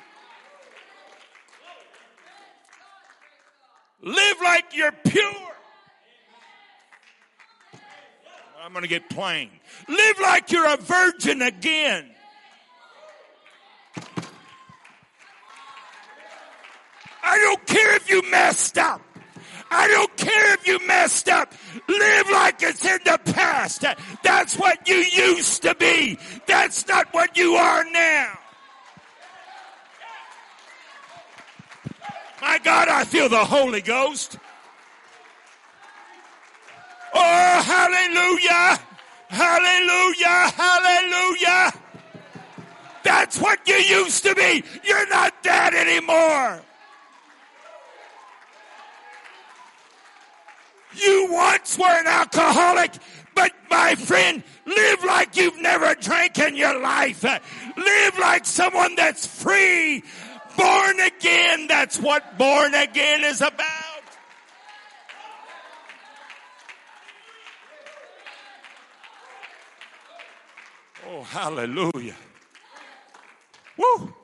[4.03, 5.32] Live like you're pure.
[8.62, 9.51] I'm going to get plain.
[9.89, 12.11] Live like you're a virgin again.
[17.22, 19.01] I don't care if you messed up.
[19.70, 21.53] I don't care if you messed up.
[21.89, 23.84] Live like it's in the past.
[24.22, 26.18] That's what you used to be.
[26.47, 28.39] That's not what you are now.
[32.41, 34.39] My God, I feel the Holy Ghost.
[37.14, 38.78] Oh, hallelujah.
[39.28, 40.51] Hallelujah.
[40.57, 41.72] Hallelujah.
[43.03, 44.62] That's what you used to be.
[44.84, 46.62] You're not that anymore.
[50.95, 52.93] You once were an alcoholic,
[53.34, 57.22] but my friend, live like you've never drank in your life.
[57.22, 60.03] Live like someone that's free
[60.59, 61.68] born again.
[61.68, 63.64] That's what born again is about.
[71.06, 72.16] Oh, hallelujah.
[73.78, 74.14] Woo.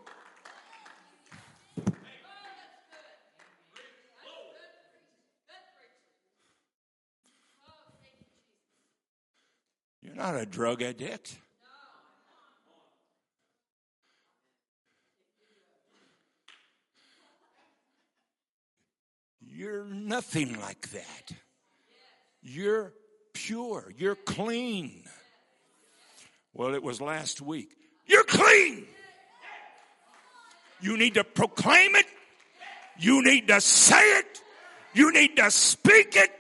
[10.02, 11.38] You're not a drug addict.
[19.56, 21.30] You're nothing like that.
[22.42, 22.92] You're
[23.32, 23.92] pure.
[23.96, 25.04] You're clean.
[26.52, 27.70] Well, it was last week.
[28.06, 28.86] You're clean.
[30.80, 32.06] You need to proclaim it.
[32.98, 34.42] You need to say it.
[34.92, 36.32] You need to speak it.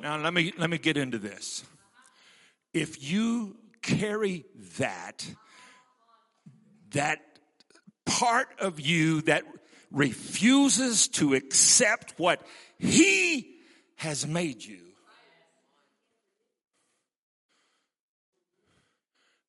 [0.00, 1.64] Now let me let me get into this.
[2.72, 4.46] If you carry
[4.78, 5.24] that
[6.90, 7.20] that
[8.08, 9.44] part of you that
[9.92, 12.40] refuses to accept what
[12.78, 13.58] he
[13.96, 14.80] has made you,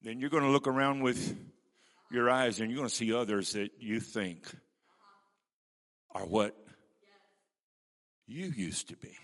[0.03, 1.37] then you're going to look around with
[2.11, 4.45] your eyes and you're going to see others that you think
[6.11, 6.55] are what
[8.27, 9.15] you used to be.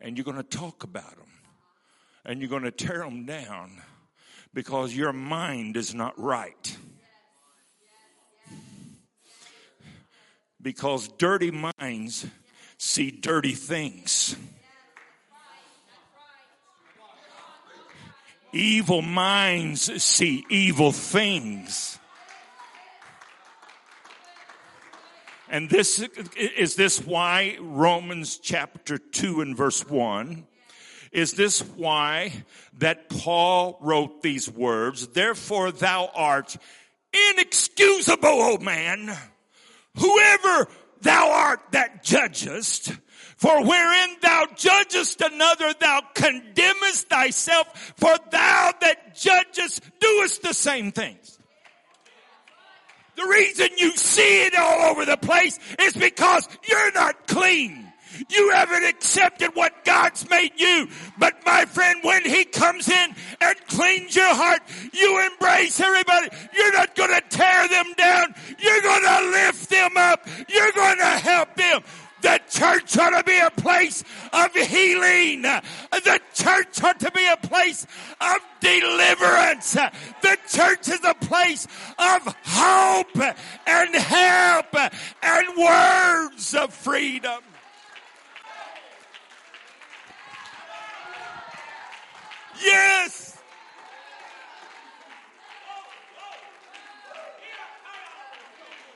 [0.00, 1.30] And you're going to talk about them
[2.24, 3.82] and you're going to tear them down
[4.54, 6.76] because your mind is not right.
[10.60, 12.26] Because dirty minds
[12.76, 14.36] see dirty things.
[18.52, 21.98] Evil minds see evil things.
[25.50, 26.04] And this
[26.36, 30.46] is this why Romans chapter 2 and verse 1
[31.10, 32.32] is this why
[32.78, 36.54] that Paul wrote these words therefore thou art
[37.30, 39.16] inexcusable O man
[39.98, 40.68] whoever
[41.00, 42.92] thou art that judgest,
[43.36, 50.92] for wherein thou judgest another, thou condemnest thyself, for thou that judgest doest the same
[50.92, 51.38] things.
[53.16, 57.87] The reason you see it all over the place is because you're not clean.
[58.28, 60.88] You haven't accepted what God's made you.
[61.18, 64.62] But my friend, when He comes in and cleans your heart,
[64.92, 66.28] you embrace everybody.
[66.54, 68.34] You're not going to tear them down.
[68.58, 70.26] You're going to lift them up.
[70.48, 71.82] You're going to help them.
[72.20, 74.02] The church ought to be a place
[74.32, 75.42] of healing.
[75.42, 77.86] The church ought to be a place
[78.20, 79.74] of deliverance.
[79.74, 83.36] The church is a place of hope
[83.68, 84.74] and help
[85.22, 87.40] and words of freedom.
[92.62, 93.38] Yes.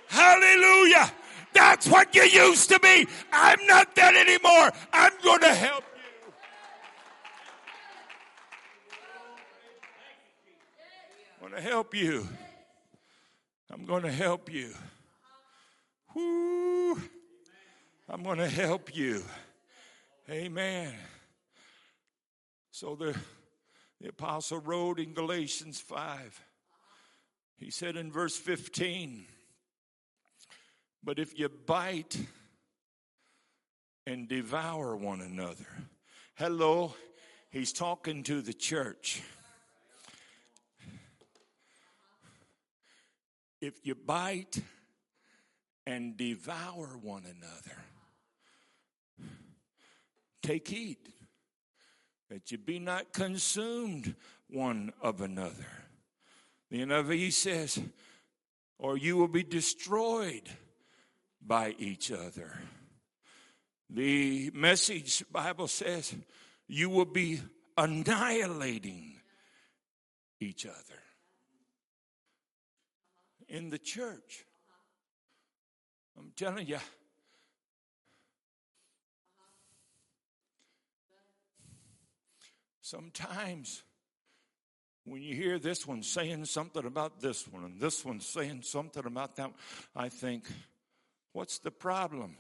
[0.09, 1.11] Hallelujah.
[1.53, 3.07] That's what you used to be.
[3.33, 4.71] I'm not that anymore.
[4.93, 6.33] I'm going to help you.
[11.41, 12.29] I'm going to help you.
[13.71, 14.75] I'm going to help you.
[16.15, 17.01] Whoo.
[18.09, 19.23] I'm going to help you.
[20.31, 20.93] Amen.
[22.71, 23.15] So the,
[24.03, 26.45] the apostle wrote in Galatians 5.
[27.57, 29.25] He said in verse 15,
[31.05, 32.19] but if you bite
[34.05, 35.69] and devour one another,
[36.35, 36.95] hello,
[37.51, 39.23] he's talking to the church.
[43.61, 44.61] If you bite
[45.87, 47.79] and devour one another,
[50.43, 50.99] take heed
[52.33, 54.15] that you be not consumed
[54.49, 55.67] one of another.
[56.71, 57.79] The NIV says,
[58.79, 60.49] or you will be destroyed
[61.47, 62.55] by each other.
[63.91, 66.15] The message Bible says
[66.69, 67.43] you will be
[67.77, 69.17] annihilating
[70.41, 71.01] each other
[73.47, 74.47] in the church.
[76.17, 76.79] I'm telling you.
[82.83, 83.85] Sometimes
[85.05, 89.07] when you hear this one saying something about this one and this one saying something
[89.07, 89.53] about that,
[89.97, 90.45] I think,
[91.33, 92.37] What's the problem?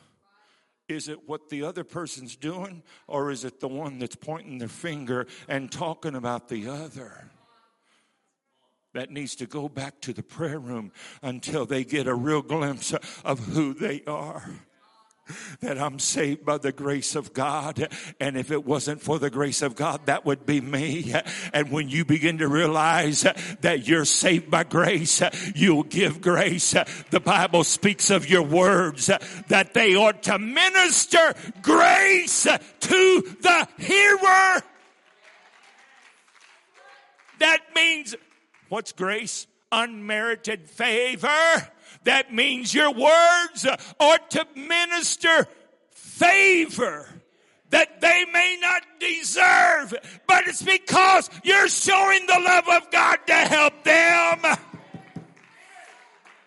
[0.89, 4.69] Is it what the other person's doing, or is it the one that's pointing their
[4.69, 7.31] finger and talking about the other?
[8.93, 12.93] That needs to go back to the prayer room until they get a real glimpse
[13.25, 14.45] of who they are
[15.61, 17.89] that I'm saved by the grace of God.
[18.21, 21.15] And if it wasn't for the grace of God, that would be me.
[21.53, 23.23] And when you begin to realize
[23.61, 25.23] that you're saved by grace,
[25.55, 26.75] you'll give grace.
[27.11, 29.07] The Bible speaks of your words
[29.49, 34.63] that they ought to minister grace to the hearer.
[37.39, 38.15] That means
[38.69, 39.47] what's grace?
[39.73, 41.71] Unmerited favor
[42.05, 43.67] that means your words
[44.01, 45.47] are to minister
[45.91, 47.09] favor
[47.71, 49.95] that they may not deserve,
[50.27, 54.59] but it's because you're showing the love of God to help them.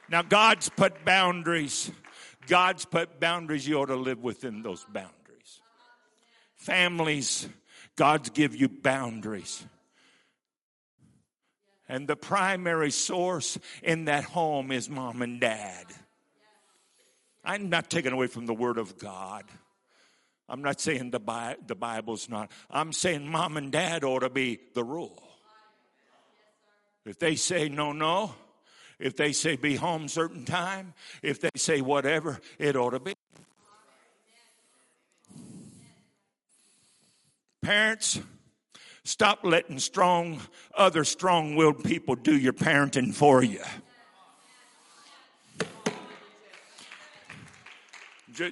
[0.08, 1.92] Now, God's put boundaries.
[2.48, 3.68] God's put boundaries.
[3.68, 5.62] You ought to live within those boundaries.
[6.58, 7.50] Families,
[7.96, 9.66] God's give you boundaries.
[11.88, 15.86] And the primary source in that home is mom and dad.
[17.44, 19.44] I'm not taking away from the Word of God.
[20.50, 22.52] I'm not saying the, Bi- the Bible's not.
[22.70, 25.22] I'm saying mom and dad ought to be the rule.
[27.06, 28.34] If they say no, no,
[29.00, 33.14] if they say be home certain time, if they say whatever, it ought to be.
[37.62, 38.20] Parents,
[39.06, 40.42] Stop letting strong,
[40.74, 43.62] other strong willed people do your parenting for you.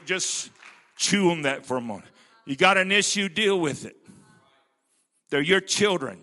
[0.05, 0.51] Just
[0.95, 2.05] chew on that for a moment.
[2.45, 3.95] You got an issue, deal with it.
[5.31, 6.19] They're your children.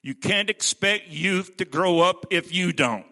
[0.00, 3.04] You can't expect youth to grow up if you don't.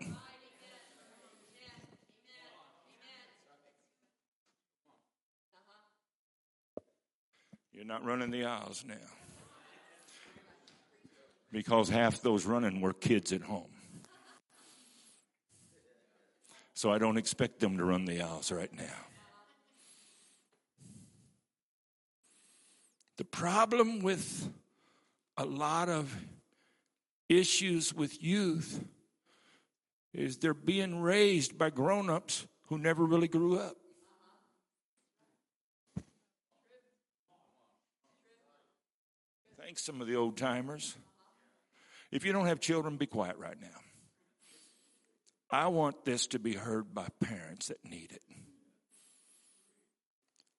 [7.74, 9.17] You're not running the aisles now
[11.50, 13.70] because half those running were kids at home.
[16.74, 19.06] So I don't expect them to run the aisles right now.
[23.16, 24.48] The problem with
[25.36, 26.14] a lot of
[27.28, 28.84] issues with youth
[30.14, 33.76] is they're being raised by grown ups who never really grew up.
[39.60, 40.96] Thanks, some of the old timers.
[42.10, 43.68] If you don't have children, be quiet right now.
[45.50, 48.22] I want this to be heard by parents that need it.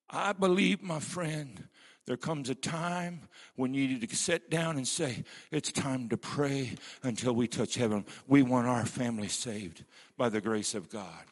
[0.09, 1.67] I believe, my friend,
[2.07, 3.21] there comes a time
[3.55, 7.75] when you need to sit down and say, It's time to pray until we touch
[7.75, 8.05] heaven.
[8.27, 9.85] We want our family saved
[10.17, 11.23] by the grace of God.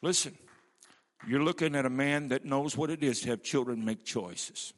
[0.00, 0.38] Listen,
[1.26, 4.72] you're looking at a man that knows what it is to have children make choices.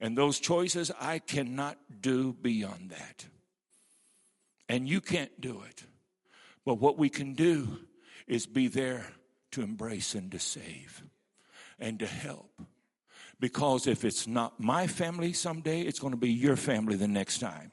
[0.00, 3.26] And those choices I cannot do beyond that.
[4.70, 5.82] And you can't do it.
[6.64, 7.80] But what we can do
[8.28, 9.04] is be there
[9.50, 11.02] to embrace and to save
[11.80, 12.52] and to help.
[13.40, 17.40] Because if it's not my family someday, it's going to be your family the next
[17.40, 17.72] time.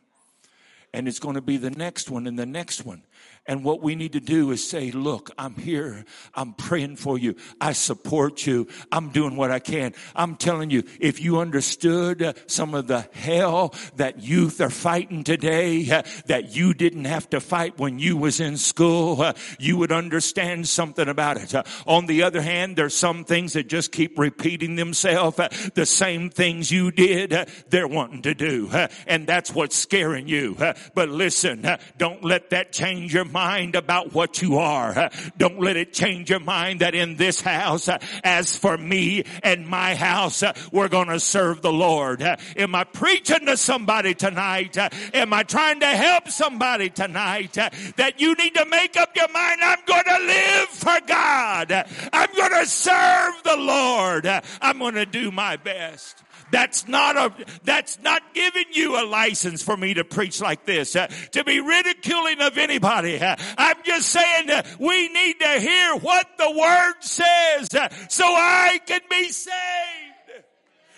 [0.91, 3.03] And it's going to be the next one and the next one.
[3.47, 6.03] And what we need to do is say, look, I'm here.
[6.35, 7.35] I'm praying for you.
[7.61, 8.67] I support you.
[8.91, 9.93] I'm doing what I can.
[10.15, 15.83] I'm telling you, if you understood some of the hell that youth are fighting today,
[16.25, 19.25] that you didn't have to fight when you was in school,
[19.59, 21.55] you would understand something about it.
[21.87, 25.37] On the other hand, there's some things that just keep repeating themselves.
[25.73, 28.69] The same things you did, they're wanting to do.
[29.07, 30.57] and that's what's scaring you.
[30.93, 31.65] but listen,
[31.97, 35.11] don't let that change your mind mind about what you are.
[35.37, 37.87] Don't let it change your mind that in this house,
[38.23, 42.23] as for me and my house, we're going to serve the Lord.
[42.23, 44.75] Am I preaching to somebody tonight?
[45.13, 49.61] Am I trying to help somebody tonight that you need to make up your mind?
[49.61, 51.71] I'm going to live for God.
[52.11, 54.25] I'm going to serve the Lord.
[54.61, 56.23] I'm going to do my best.
[56.51, 60.95] That's not a, that's not giving you a license for me to preach like this,
[60.95, 63.19] uh, to be ridiculing of anybody.
[63.19, 68.25] Uh, I'm just saying uh, we need to hear what the word says uh, so
[68.25, 69.53] I can be saved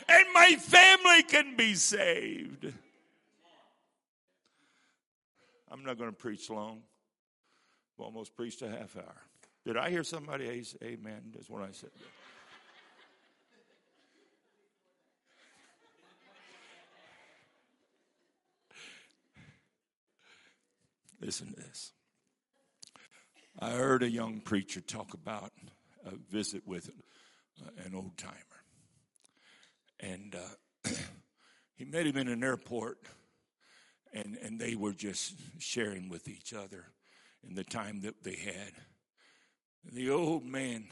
[0.10, 2.74] and my family can be saved.
[5.72, 6.82] I'm not going to preach long.
[7.98, 9.22] I've almost preached a half hour.
[9.66, 11.32] Did I hear somebody say amen?
[11.34, 11.92] That's what I said.
[21.22, 21.92] Listen to this.
[23.60, 25.52] I heard a young preacher talk about
[26.06, 26.90] a visit with
[27.62, 28.36] uh, an old timer.
[30.00, 30.92] And uh,
[31.76, 33.00] he met him in an airport,
[34.14, 36.86] and, and they were just sharing with each other
[37.46, 38.72] in the time that they had.
[39.92, 40.88] The old man,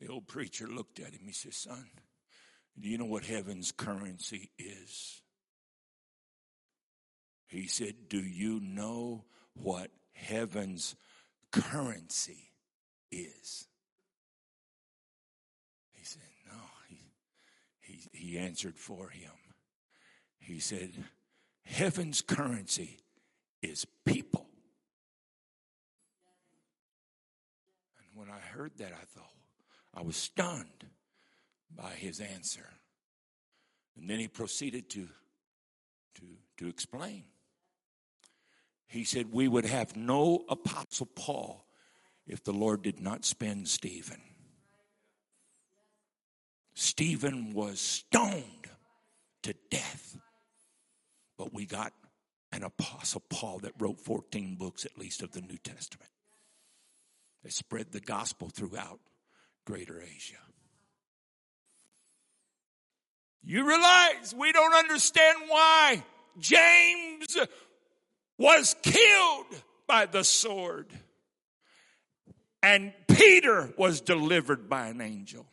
[0.00, 1.20] the old preacher looked at him.
[1.24, 1.86] He said, Son,
[2.80, 5.22] do you know what heaven's currency is?
[7.46, 9.24] He said, Do you know
[9.60, 10.96] what heaven's
[11.52, 12.50] currency
[13.10, 13.66] is?
[15.92, 16.60] He said, No.
[16.88, 16.98] He,
[17.80, 19.30] he, he answered for him.
[20.38, 20.92] He said,
[21.64, 22.98] Heaven's currency
[23.62, 24.46] is people.
[27.98, 29.32] And when I heard that, I thought,
[29.94, 30.86] I was stunned
[31.74, 32.68] by his answer.
[33.96, 35.08] And then he proceeded to,
[36.16, 36.22] to,
[36.58, 37.24] to explain.
[38.86, 41.66] He said, We would have no Apostle Paul
[42.26, 44.20] if the Lord did not spend Stephen.
[46.74, 48.68] Stephen was stoned
[49.42, 50.18] to death.
[51.38, 51.92] But we got
[52.52, 56.10] an Apostle Paul that wrote 14 books, at least, of the New Testament,
[57.42, 59.00] that spread the gospel throughout
[59.64, 60.36] Greater Asia.
[63.42, 66.02] You realize we don't understand why
[66.38, 67.36] James
[68.38, 70.86] was killed by the sword.
[72.62, 75.46] And Peter was delivered by an angel.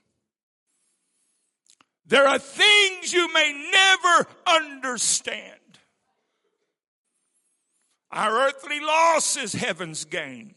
[2.06, 5.60] There are things you may never understand.
[8.12, 10.54] Our earthly loss is heaven's gain.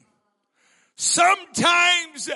[0.96, 2.30] Sometimes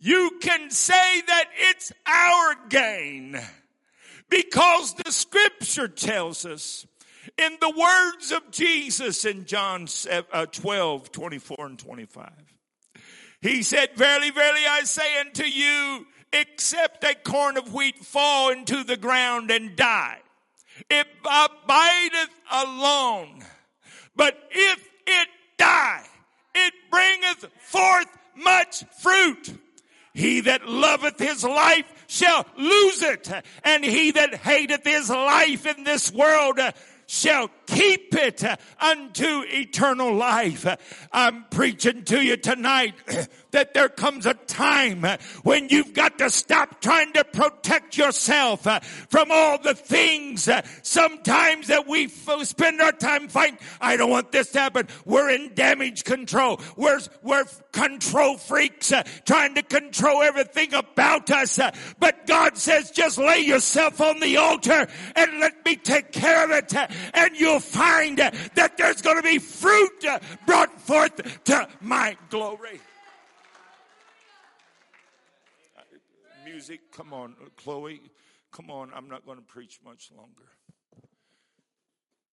[0.00, 3.38] you can say that it's our gain
[4.28, 6.86] because the scripture tells us
[7.38, 9.86] in the words of Jesus in John
[10.32, 12.30] uh, 12, 24 and 25.
[13.40, 18.84] He said, Verily, verily, I say unto you, except a corn of wheat fall into
[18.84, 20.20] the ground and die,
[20.88, 23.42] it abideth alone.
[24.14, 26.04] But if it die,
[26.54, 28.06] it bringeth forth
[28.36, 29.58] much fruit.
[30.14, 33.30] He that loveth his life shall lose it,
[33.64, 36.60] and he that hateth his life in this world
[37.06, 38.44] shall keep it
[38.80, 40.66] unto eternal life.
[41.12, 42.94] I'm preaching to you tonight
[43.50, 45.06] that there comes a time
[45.42, 48.62] when you've got to stop trying to protect yourself
[49.08, 50.48] from all the things
[50.82, 53.58] sometimes that we spend our time fighting.
[53.80, 54.88] I don't want this to happen.
[55.04, 56.60] We're in damage control.
[56.76, 58.92] We're, we're control freaks
[59.24, 61.58] trying to control everything about us.
[61.98, 66.50] But God says just lay yourself on the altar and let me take care of
[66.50, 66.74] it
[67.14, 70.04] and you'll find that there's going to be fruit
[70.46, 72.80] brought forth to my glory.
[76.44, 78.00] Music, come on, Chloe.
[78.50, 80.50] Come on, I'm not going to preach much longer.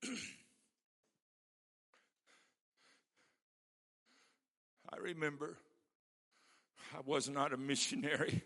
[4.94, 5.58] I remember
[6.96, 8.42] I was not a missionary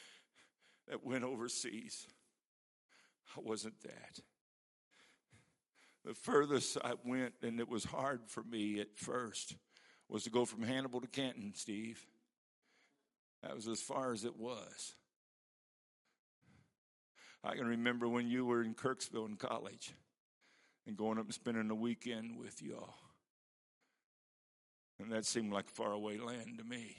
[0.88, 2.06] that went overseas.
[3.36, 4.18] I wasn't that.
[6.08, 9.54] The furthest I went, and it was hard for me at first,
[10.08, 12.02] was to go from Hannibal to Canton, Steve.
[13.42, 14.94] That was as far as it was.
[17.44, 19.92] I can remember when you were in Kirksville in college
[20.86, 22.94] and going up and spending a weekend with y'all.
[24.98, 26.96] And that seemed like faraway land to me.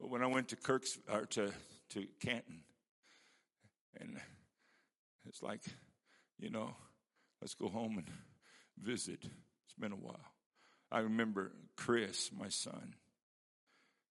[0.00, 1.52] But when I went to Kirks or to,
[1.90, 2.62] to Canton,
[4.00, 4.18] and
[5.28, 5.60] it's like,
[6.38, 6.74] you know,
[7.40, 8.08] let's go home and
[8.82, 9.22] visit.
[9.22, 10.32] It's been a while.
[10.90, 12.94] I remember Chris, my son.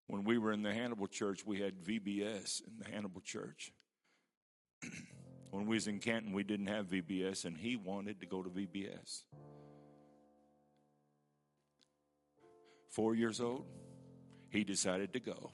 [0.07, 3.71] When we were in the Hannibal church, we had VBS in the Hannibal church.
[5.51, 8.49] when we was in Canton, we didn't have VBS, and he wanted to go to
[8.49, 9.23] VBS.
[12.89, 13.65] Four years old,
[14.49, 15.51] he decided to go.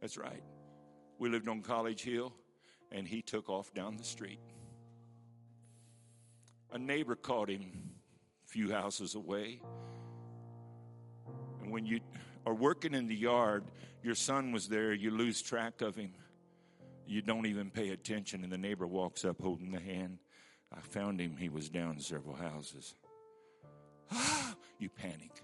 [0.00, 0.42] That's right.
[1.18, 2.32] We lived on College Hill,
[2.92, 4.40] and he took off down the street.
[6.72, 7.62] A neighbor caught him
[8.46, 9.60] a few houses away.
[11.62, 12.00] And when you
[12.46, 13.64] are working in the yard,
[14.02, 16.12] your son was there, you lose track of him.
[17.06, 20.18] You don't even pay attention, and the neighbor walks up holding the hand.
[20.72, 22.94] I found him, he was down several houses.
[24.78, 25.42] You panic.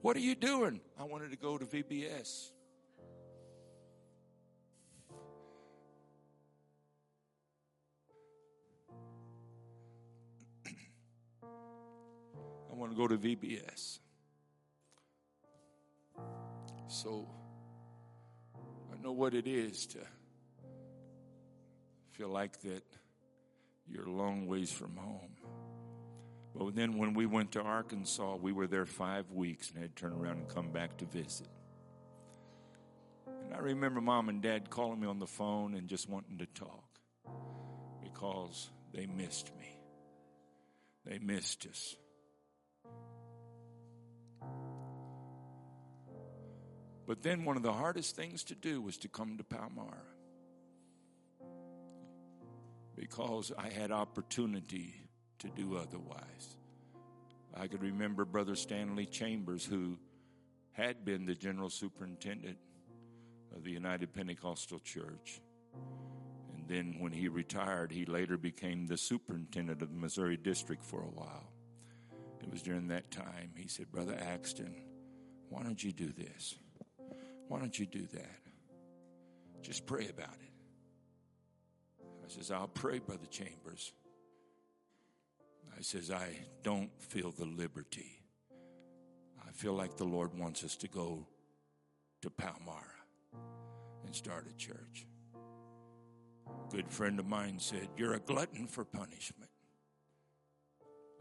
[0.00, 0.80] What are you doing?
[0.98, 2.52] I wanted to go to VBS.
[12.78, 13.98] Want to go to VBS.
[16.86, 17.28] So
[18.92, 19.98] I know what it is to
[22.12, 22.82] feel like that
[23.90, 25.36] you're a long ways from home.
[26.54, 30.02] But then when we went to Arkansas, we were there five weeks and had to
[30.02, 31.48] turn around and come back to visit.
[33.26, 36.46] And I remember mom and dad calling me on the phone and just wanting to
[36.46, 36.84] talk
[38.02, 39.78] because they missed me.
[41.04, 41.96] They missed us.
[47.08, 49.96] But then one of the hardest things to do was to come to Palmyra
[52.94, 54.94] because I had opportunity
[55.38, 56.58] to do otherwise.
[57.56, 59.96] I could remember Brother Stanley Chambers, who
[60.72, 62.58] had been the general superintendent
[63.56, 65.40] of the United Pentecostal Church.
[66.54, 71.00] And then when he retired, he later became the superintendent of the Missouri District for
[71.00, 71.50] a while.
[72.42, 74.74] It was during that time he said, Brother Axton,
[75.48, 76.58] why don't you do this?
[77.48, 78.40] Why don't you do that?
[79.62, 80.52] Just pray about it.
[82.24, 83.92] I says, I'll pray, Brother Chambers.
[85.76, 86.28] I says, I
[86.62, 88.20] don't feel the liberty.
[89.46, 91.26] I feel like the Lord wants us to go
[92.20, 92.82] to Palmyra
[94.04, 95.06] and start a church.
[96.46, 99.50] A good friend of mine said, You're a glutton for punishment.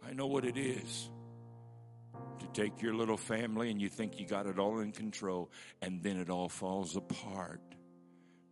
[0.05, 1.09] I know what it is
[2.39, 6.01] to take your little family and you think you got it all in control, and
[6.03, 7.61] then it all falls apart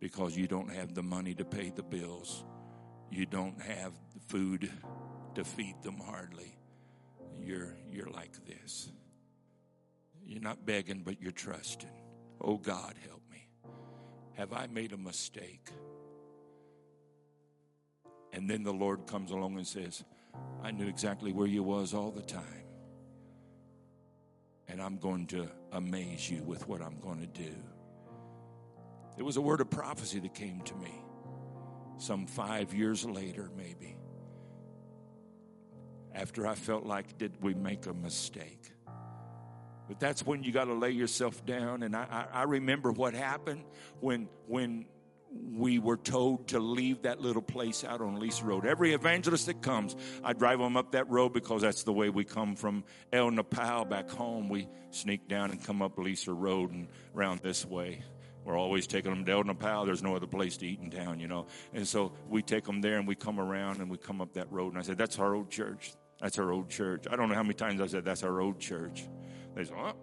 [0.00, 2.44] because you don't have the money to pay the bills.
[3.10, 4.70] You don't have the food
[5.34, 6.58] to feed them hardly.
[7.40, 8.90] You're, you're like this.
[10.24, 11.88] You're not begging, but you're trusting.
[12.40, 13.48] Oh God, help me.
[14.34, 15.70] Have I made a mistake?
[18.32, 20.04] And then the Lord comes along and says,
[20.62, 22.65] I knew exactly where you was all the time.
[24.68, 27.54] And I'm going to amaze you with what I'm going to do.
[29.16, 31.02] It was a word of prophecy that came to me
[31.98, 33.96] some five years later, maybe,
[36.14, 38.72] after I felt like, did we make a mistake?
[39.88, 41.82] But that's when you got to lay yourself down.
[41.82, 43.64] And I, I, I remember what happened
[44.00, 44.86] when, when
[45.52, 48.66] we were told to leave that little place out on Lisa Road.
[48.66, 52.24] Every evangelist that comes, I drive them up that road because that's the way we
[52.24, 54.48] come from El Nopal back home.
[54.48, 58.02] We sneak down and come up Lisa Road and around this way.
[58.44, 59.86] We're always taking them to El Nopal.
[59.86, 61.46] There's no other place to eat in town, you know.
[61.74, 64.50] And so we take them there and we come around and we come up that
[64.52, 64.68] road.
[64.68, 65.94] And I said, That's our old church.
[66.20, 67.06] That's our old church.
[67.10, 69.08] I don't know how many times I said, That's our old church.
[69.54, 69.94] They said, Oh.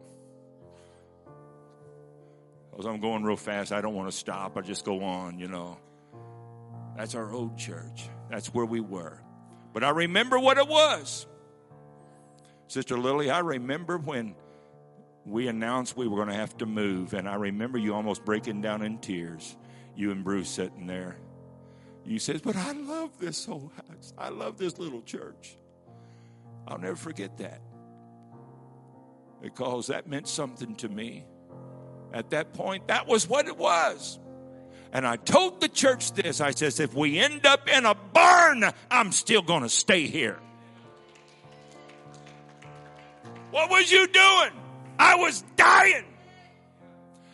[2.78, 4.58] As I'm going real fast, I don't want to stop.
[4.58, 5.78] I just go on, you know.
[6.98, 8.10] That's our old church.
[8.30, 9.20] That's where we were.
[9.74, 11.28] But I remember what it was.
[12.68, 14.36] Sister Lily, I remember when
[15.26, 18.62] we announced we were going to have to move, and I remember you almost breaking
[18.62, 19.56] down in tears.
[19.96, 21.18] You and Bruce sitting there.
[22.06, 24.14] You says, but I love this whole house.
[24.18, 25.58] I love this little church.
[26.68, 27.62] I'll never forget that.
[29.42, 31.26] Because that meant something to me.
[32.14, 34.20] At that point, that was what it was.
[34.92, 36.40] And I told the church this.
[36.40, 40.40] I says, if we end up in a barn, I'm still going to stay here.
[43.50, 44.52] What was you doing?
[45.00, 46.06] I was dying.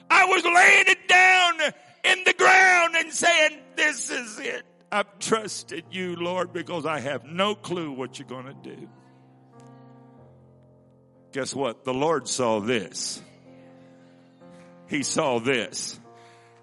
[0.09, 1.73] I was laying it down
[2.05, 4.63] in the ground and saying, this is it.
[4.91, 8.89] I've trusted you, Lord, because I have no clue what you're going to do.
[11.33, 11.83] Guess what?
[11.83, 13.21] The Lord saw this.
[14.89, 15.99] He saw this.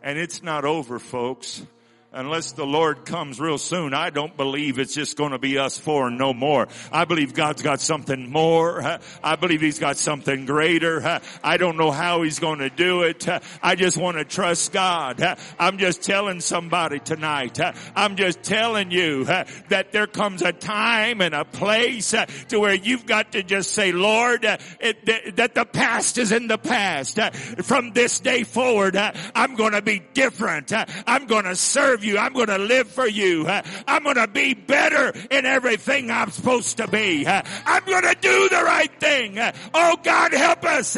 [0.03, 1.64] And it's not over, folks
[2.12, 5.76] unless the Lord comes real soon, I don't believe it's just going to be us
[5.78, 6.68] four and no more.
[6.90, 8.98] I believe God's got something more.
[9.22, 11.20] I believe He's got something greater.
[11.42, 13.28] I don't know how He's going to do it.
[13.62, 15.22] I just want to trust God.
[15.59, 17.59] I'm just telling somebody tonight.
[17.94, 22.14] I'm just telling you that there comes a time and a place
[22.48, 27.18] to where you've got to just say, Lord, that the past is in the past.
[27.62, 30.72] From this day forward, I'm going to be different.
[31.07, 32.18] I'm going to serve you.
[32.18, 33.47] I'm going to live for you.
[33.49, 37.26] I'm going to be better in everything I'm supposed to be.
[37.26, 39.38] I'm going to do the right thing.
[39.74, 40.97] Oh God, help us.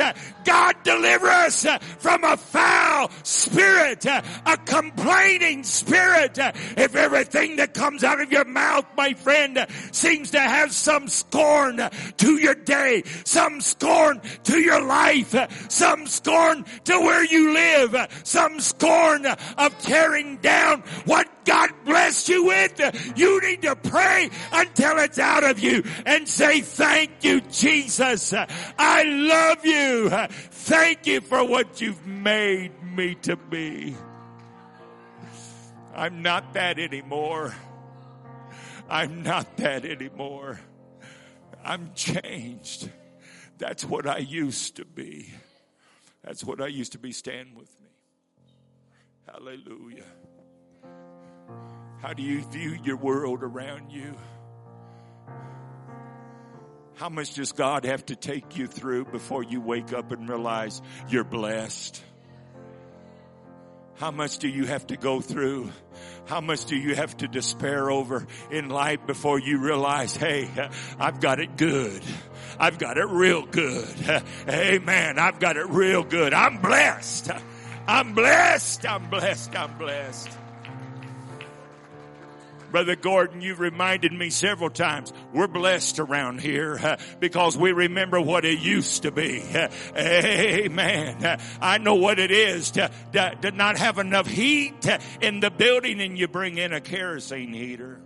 [0.49, 1.67] God, deliver us
[1.99, 6.39] from a foul spirit, a complaining spirit.
[6.39, 11.83] If everything that comes out of your mouth, my friend, seems to have some scorn
[12.17, 15.35] to your day, some scorn to your life,
[15.71, 22.45] some scorn to where you live, some scorn of tearing down what God blessed you
[22.45, 22.79] with.
[23.17, 28.35] You need to pray until it's out of you and say, thank you, Jesus.
[28.35, 30.11] I love you.
[30.11, 33.97] Thank you for what you've made me to be.
[35.95, 37.55] I'm not that anymore.
[38.91, 40.61] I'm not that anymore.
[41.65, 42.91] I'm changed.
[43.57, 45.33] That's what I used to be.
[46.23, 47.13] That's what I used to be.
[47.13, 47.89] Stand with me.
[49.27, 50.05] Hallelujah.
[52.01, 54.15] How do you view your world around you?
[56.95, 60.81] How much does God have to take you through before you wake up and realize
[61.09, 62.03] you're blessed?
[63.97, 65.73] How much do you have to go through?
[66.27, 70.49] How much do you have to despair over in life before you realize, hey,
[71.01, 72.01] I've got it good.
[72.61, 74.23] I've got it real good.
[74.49, 75.19] Amen.
[75.19, 76.33] I've got it real good.
[76.33, 77.31] I'm blessed.
[77.89, 78.89] I'm blessed.
[78.89, 79.57] I'm blessed.
[79.57, 80.38] I'm blessed.
[82.71, 88.21] Brother Gordon, you've reminded me several times we're blessed around here uh, because we remember
[88.21, 89.43] what it used to be.
[89.55, 91.25] Uh, amen.
[91.25, 94.87] Uh, I know what it is to, to, to not have enough heat
[95.21, 98.01] in the building and you bring in a kerosene heater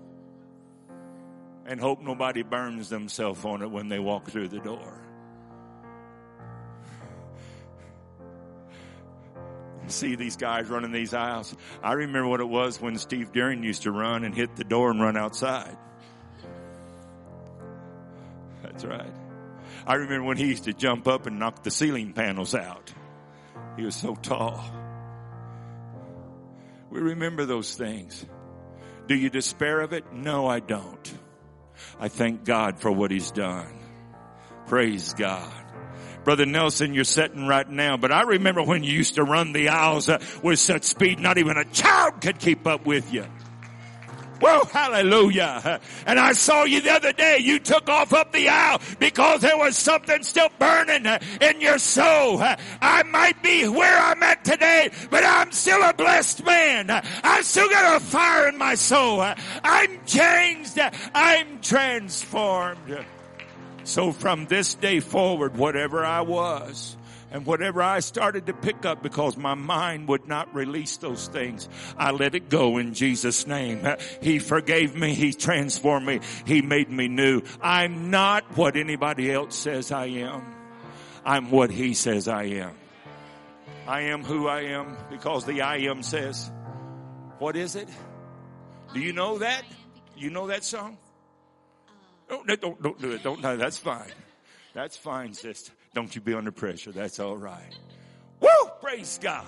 [1.67, 5.01] and hope nobody burns themselves on it when they walk through the door.
[9.93, 11.55] See these guys running these aisles.
[11.82, 14.90] I remember what it was when Steve Deering used to run and hit the door
[14.90, 15.76] and run outside.
[18.62, 19.12] That's right.
[19.86, 22.93] I remember when he used to jump up and knock the ceiling panels out.
[23.76, 24.64] He was so tall.
[26.90, 28.24] We remember those things.
[29.09, 30.12] Do you despair of it?
[30.12, 31.14] No, I don't.
[31.99, 33.78] I thank God for what he's done.
[34.66, 35.62] Praise God.
[36.25, 39.68] Brother Nelson, you're sitting right now, but I remember when you used to run the
[39.70, 43.25] aisles uh, with such speed, not even a child could keep up with you.
[44.43, 45.81] Whoa, hallelujah.
[46.05, 47.39] And I saw you the other day.
[47.39, 51.07] You took off up the aisle because there was something still burning
[51.41, 52.43] in your soul.
[52.43, 56.91] I might be where I'm at today, but I'm still a blessed man.
[56.91, 59.20] I still got a fire in my soul.
[59.20, 60.77] I'm changed.
[61.14, 63.07] I'm transformed.
[63.85, 66.97] So from this day forward, whatever I was,
[67.33, 71.68] and whatever I started to pick up because my mind would not release those things,
[71.97, 73.87] I let it go in Jesus name.
[74.20, 75.14] He forgave me.
[75.14, 76.20] He transformed me.
[76.45, 77.43] He made me new.
[77.61, 80.45] I'm not what anybody else says I am.
[81.24, 82.74] I'm what he says I am.
[83.87, 86.51] I am who I am because the I am says,
[87.39, 87.89] what is it?
[88.93, 89.64] Do you know that?
[90.16, 90.99] You know that song?
[92.33, 93.22] Don't, don't, don't do it.
[93.22, 94.11] Don't, no, that's fine.
[94.72, 95.70] That's fine, sister.
[95.93, 96.91] Don't you be under pressure.
[96.91, 97.76] That's all right.
[98.41, 98.49] Woo!
[98.80, 99.45] Praise God.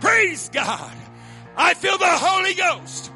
[0.00, 0.96] Praise God.
[1.56, 3.12] I feel the Holy Ghost.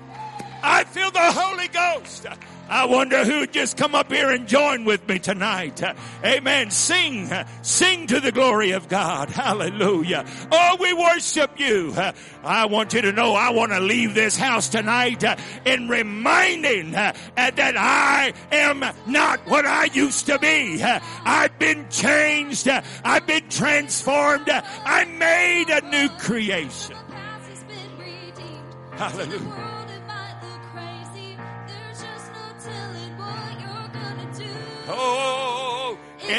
[0.63, 2.27] I feel the Holy Ghost.
[2.69, 5.83] I wonder who would just come up here and join with me tonight.
[6.25, 6.71] Amen.
[6.71, 7.31] Sing,
[7.61, 9.29] sing to the glory of God.
[9.29, 10.25] Hallelujah.
[10.51, 11.95] Oh, we worship you.
[12.43, 15.23] I want you to know I want to leave this house tonight
[15.67, 20.83] in reminding that I am not what I used to be.
[20.83, 22.69] I've been changed.
[23.05, 24.49] I've been transformed.
[24.49, 26.97] I'm made a new creation.
[27.11, 28.75] past has been redeemed.
[28.93, 29.83] Hallelujah.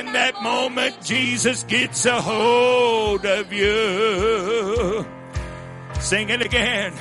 [0.06, 5.06] In that moment, Jesus gets a hold of you.
[6.00, 6.94] Sing it again.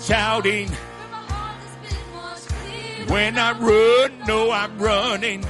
[0.00, 0.68] Shouting.
[3.08, 5.44] When I run, no, I'm running.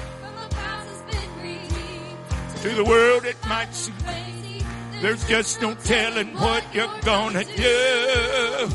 [2.62, 3.94] To the world, it might seem
[5.02, 8.68] there's just no telling what you're gonna do.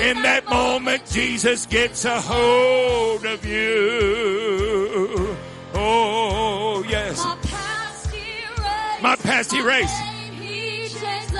[0.00, 5.36] In that moment, Jesus gets a hold of you.
[5.84, 7.18] Oh, yes.
[7.24, 9.02] My past erased.
[9.02, 10.00] My past erased.
[10.00, 11.34] Name he changed.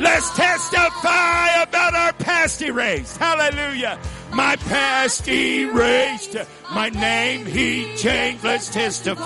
[0.00, 1.62] Let's testify.
[1.62, 3.16] About our past erased.
[3.18, 3.98] Hallelujah.
[4.32, 6.36] My past erased.
[6.72, 8.42] My name he changed.
[8.42, 9.22] Let's testify.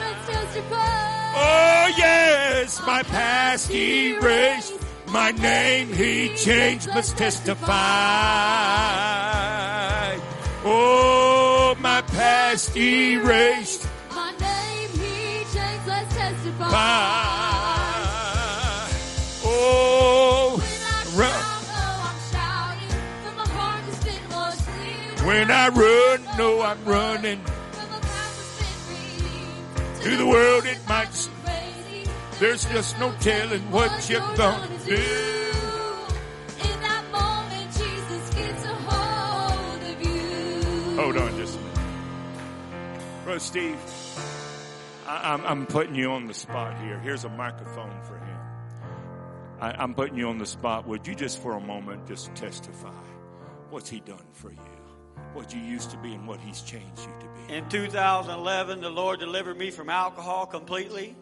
[0.00, 1.32] Let's testify.
[1.32, 4.72] Oh yes, my past erased.
[5.08, 6.88] My name he changed.
[6.88, 7.68] Let's testify.
[10.64, 11.19] Oh,
[12.00, 13.86] my past erased.
[14.14, 15.86] My name he changed.
[15.86, 16.70] Let's testify.
[19.44, 21.30] Oh, When I run.
[21.30, 22.92] shout, oh, I'm shouting.
[23.24, 27.40] From a heart that's been washed when I run, no, I'm running.
[27.72, 30.02] From a past that's been redeemed.
[30.02, 32.10] To the world it might seem Crazy.
[32.38, 34.94] there's just no telling what you're gonna do.
[34.94, 40.96] In that moment, Jesus gets a hold of you.
[40.96, 41.59] Hold on just.
[43.30, 43.78] Brother Steve,
[45.06, 46.98] I, I'm, I'm putting you on the spot here.
[46.98, 48.38] Here's a microphone for him.
[49.60, 50.84] I, I'm putting you on the spot.
[50.88, 52.90] Would you just for a moment just testify?
[53.70, 54.58] What's he done for you?
[55.32, 57.54] What you used to be and what he's changed you to be.
[57.54, 61.14] In 2011, the Lord delivered me from alcohol completely.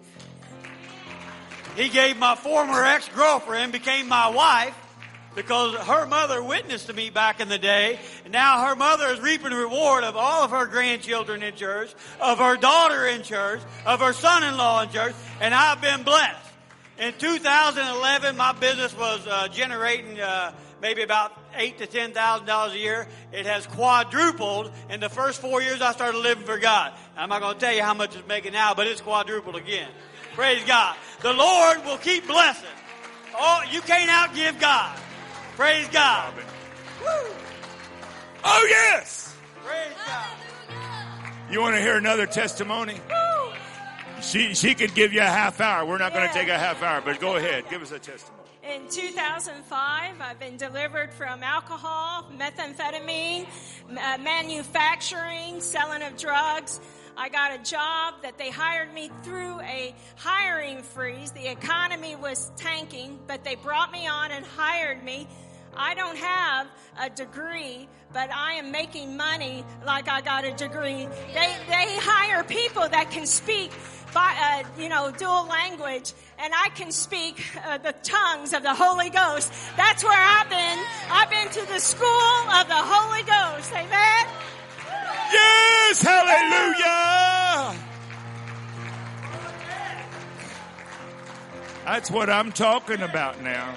[1.77, 4.75] He gave my former ex-girlfriend, became my wife,
[5.39, 9.21] because her mother witnessed to me back in the day, and now her mother is
[9.21, 13.61] reaping the reward of all of her grandchildren in church, of her daughter in church,
[13.87, 16.45] of her son-in-law in church, and I've been blessed.
[16.99, 20.53] In 2011, my business was uh, generating uh,
[20.83, 23.07] maybe about eight to ten thousand dollars a year.
[23.31, 26.93] It has quadrupled in the first four years I started living for God.
[27.17, 29.89] I'm not going to tell you how much it's making now, but it's quadrupled again.
[30.35, 30.97] Praise God.
[31.23, 32.69] The Lord will keep blessing.
[33.39, 34.99] Oh, you can't outgive God.
[35.59, 36.35] Praise God.
[37.01, 37.35] Woo.
[38.45, 39.35] Oh yes!
[39.65, 41.51] Praise God.
[41.51, 43.01] You want to hear another testimony?
[44.23, 45.85] She she could give you a half hour.
[45.85, 47.65] We're not going to take a half hour, but go ahead.
[47.71, 48.45] Give us a testimony.
[48.63, 53.49] In 2005, I've been delivered from alcohol, methamphetamine,
[53.91, 56.79] uh, manufacturing, selling of drugs.
[57.17, 61.33] I got a job that they hired me through a hiring freeze.
[61.33, 65.27] The economy was tanking, but they brought me on and hired me.
[65.77, 66.67] I don't have
[67.01, 71.07] a degree, but I am making money like I got a degree.
[71.35, 73.71] They, they hire people that can speak,
[74.15, 78.75] by, uh, you know, dual language, and I can speak uh, the tongues of the
[78.75, 79.53] Holy Ghost.
[79.77, 80.79] That's where I've been.
[81.11, 83.73] I've been to the school of the Holy Ghost.
[83.73, 84.27] Amen.
[85.33, 87.79] Yes, hallelujah.
[91.85, 93.75] That's what I'm talking about now.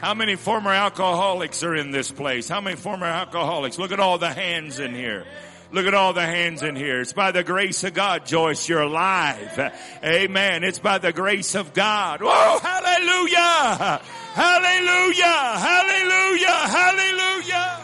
[0.00, 2.48] How many former alcoholics are in this place?
[2.48, 3.78] How many former alcoholics?
[3.78, 5.26] Look at all the hands in here.
[5.72, 7.02] Look at all the hands in here.
[7.02, 9.72] It's by the grace of God, Joyce, you're alive.
[10.02, 10.64] Amen.
[10.64, 12.22] It's by the grace of God.
[12.22, 14.00] Whoa, hallelujah.
[14.32, 15.24] Hallelujah.
[15.58, 16.48] Hallelujah.
[16.48, 17.76] Hallelujah.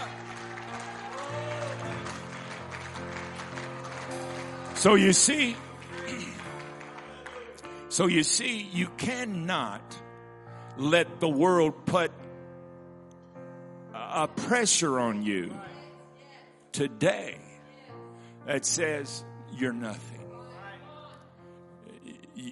[4.75, 5.55] So you see,
[7.91, 9.83] so you see, you cannot
[10.79, 12.11] let the world put
[13.95, 15.59] a pressure on you
[16.73, 17.39] today
[18.47, 19.25] that says
[19.55, 20.21] you're nothing.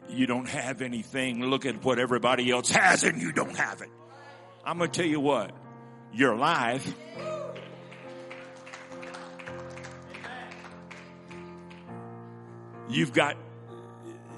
[0.09, 1.43] You don't have anything.
[1.45, 3.91] Look at what everybody else has and you don't have it.
[4.65, 5.51] I'm going to tell you what,
[6.13, 6.95] you're alive.
[12.89, 13.37] You've got,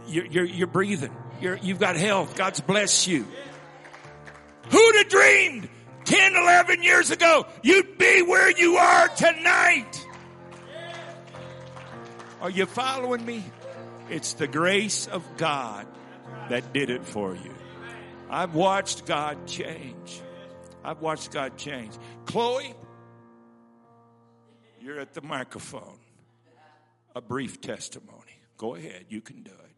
[0.09, 1.15] you're, you're, you're breathing.
[1.41, 2.37] You're, you've got health.
[2.37, 3.27] God's blessed you.
[4.71, 5.69] Who'd have dreamed
[6.05, 10.07] 10, 11 years ago, you'd be where you are tonight.
[12.41, 13.45] Are you following me?
[14.09, 15.87] It's the grace of God
[16.49, 17.55] that did it for you.
[18.31, 20.21] I've watched God change.
[20.85, 21.95] I've watched God change.
[22.27, 22.75] Chloe,
[24.81, 25.99] you're at the microphone.
[27.15, 28.41] A brief testimony.
[28.57, 29.75] Go ahead, you can do it.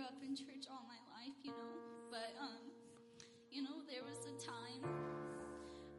[0.00, 1.76] Grew up in church all my life, you know,
[2.10, 2.72] but, um,
[3.50, 4.80] you know, there was a time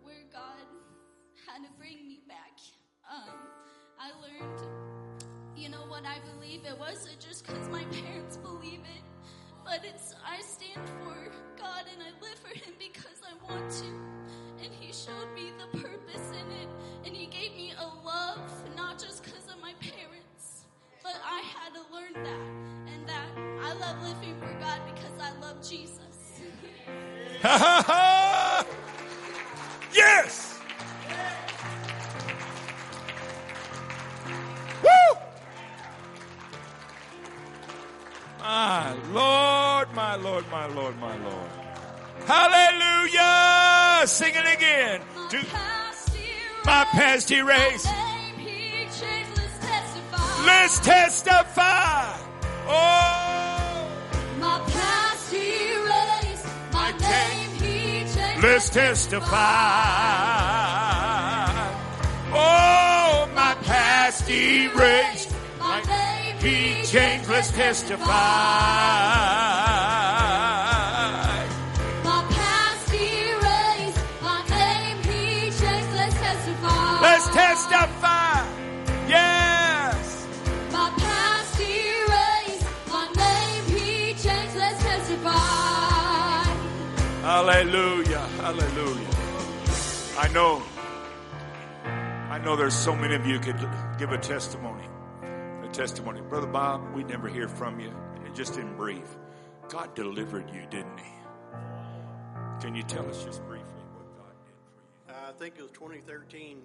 [0.01, 0.65] where God
[1.45, 2.57] had to bring me back.
[3.05, 3.37] Um,
[3.99, 4.59] I learned,
[5.55, 6.65] you know, what I believe.
[6.65, 9.05] It wasn't just because my parents believe it,
[9.63, 11.29] but it's, I stand for
[11.61, 14.65] God and I live for Him because I want to.
[14.65, 16.69] And He showed me the purpose in it,
[17.05, 20.20] and He gave me a love, not just because of my parents,
[21.03, 23.29] but I had to learn that, and that
[23.61, 26.41] I love living for God because I love Jesus.
[27.41, 28.65] Ha ha ha!
[29.93, 30.59] Yes!
[34.83, 35.19] Woo!
[38.39, 41.49] My Lord, my Lord, my Lord, my Lord.
[42.25, 44.07] Hallelujah!
[44.07, 45.01] Sing it again.
[46.65, 47.49] My past year
[50.45, 52.17] Let's testify.
[52.67, 53.87] Oh,
[54.39, 59.27] My past erased, my name He changed, let's testify.
[62.33, 65.31] Oh, my past erased.
[65.59, 68.11] my name He changed, let's testify.
[87.51, 88.19] Hallelujah.
[88.39, 89.09] Hallelujah.
[90.17, 90.63] I know.
[91.83, 93.59] I know there's so many of you could
[93.99, 94.85] give a testimony.
[95.21, 96.21] A testimony.
[96.21, 97.91] Brother Bob, we never hear from you.
[98.23, 99.03] And just in brief,
[99.67, 101.11] God delivered you, didn't he?
[102.61, 105.13] Can you tell us just briefly what God did for you?
[105.13, 106.61] Uh, I think it was 2013,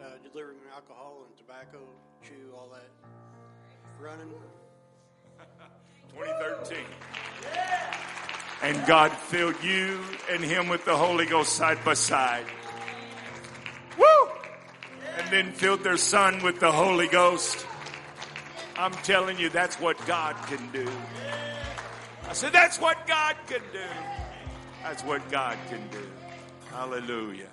[0.00, 1.80] uh, delivering alcohol and tobacco,
[2.22, 2.88] chew, all that.
[4.00, 4.32] Running.
[6.14, 6.84] 2013.
[8.62, 10.00] And God filled you
[10.30, 12.46] and him with the Holy Ghost side by side.
[13.98, 14.28] Woo!
[15.18, 17.66] And then filled their son with the Holy Ghost.
[18.76, 20.90] I'm telling you, that's what God can do.
[22.28, 23.86] I said, that's what God can do.
[24.82, 26.06] That's what God can do.
[26.70, 27.50] Hallelujah.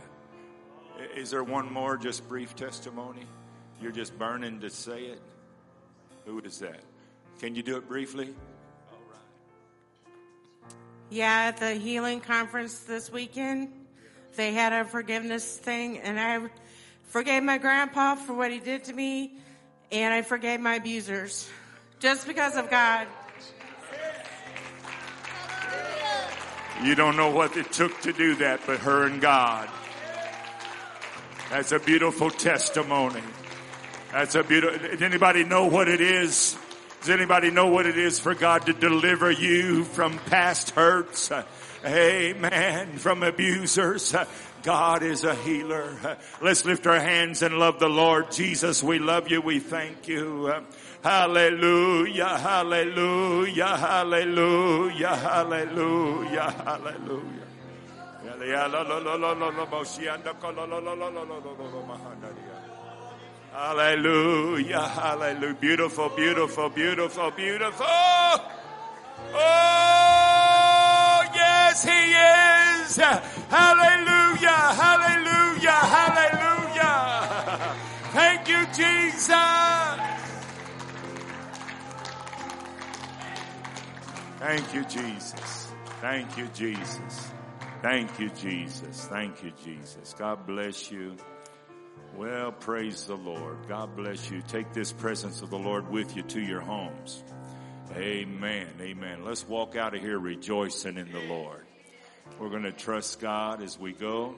[1.15, 3.25] Is there one more just brief testimony?
[3.81, 5.21] You're just burning to say it?
[6.25, 6.81] Who is that?
[7.39, 8.33] Can you do it briefly?
[11.13, 13.67] Yeah, at the healing conference this weekend,
[14.37, 16.47] they had a forgiveness thing, and I
[17.03, 19.33] forgave my grandpa for what he did to me,
[19.91, 21.49] and I forgave my abusers
[21.99, 23.07] just because of God.
[26.81, 29.69] You don't know what it took to do that, but her and God.
[31.49, 33.21] That's a beautiful testimony.
[34.13, 35.03] That's a beautiful.
[35.03, 36.57] Anybody know what it is?
[37.01, 41.31] Does anybody know what it is for God to deliver you from past hurts?
[41.31, 41.43] Uh,
[41.83, 42.97] Amen.
[42.97, 44.13] From abusers.
[44.13, 44.25] Uh,
[44.61, 45.97] God is a healer.
[46.03, 46.13] Uh,
[46.43, 48.31] Let's lift our hands and love the Lord.
[48.31, 49.41] Jesus, we love you.
[49.41, 50.53] We thank you.
[50.53, 50.61] Uh,
[51.03, 52.37] Hallelujah.
[52.37, 53.77] Hallelujah.
[53.77, 55.15] Hallelujah.
[55.15, 56.51] Hallelujah.
[56.51, 57.41] Hallelujah.
[63.53, 65.53] Hallelujah, hallelujah.
[65.55, 67.85] Beautiful, beautiful, beautiful, beautiful.
[69.33, 72.95] Oh, yes, He is.
[73.49, 76.61] Hallelujah, hallelujah, hallelujah.
[78.13, 79.35] Thank you, Jesus.
[84.39, 85.71] Thank you, Jesus.
[85.99, 87.31] Thank you, Jesus.
[87.81, 89.07] Thank you, Jesus.
[89.07, 90.15] Thank you, Jesus.
[90.17, 91.17] God bless you.
[92.15, 93.67] Well, praise the Lord.
[93.67, 94.41] God bless you.
[94.41, 97.23] Take this presence of the Lord with you to your homes.
[97.95, 98.67] Amen.
[98.81, 99.23] Amen.
[99.23, 101.65] Let's walk out of here rejoicing in the Lord.
[102.37, 104.35] We're going to trust God as we go.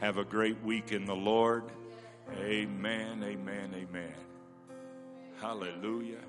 [0.00, 1.64] Have a great week in the Lord.
[2.40, 3.22] Amen.
[3.22, 3.74] Amen.
[3.74, 4.14] Amen.
[5.40, 6.22] Hallelujah.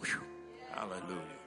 [0.00, 0.20] Whew.
[0.72, 1.40] Hallelujah.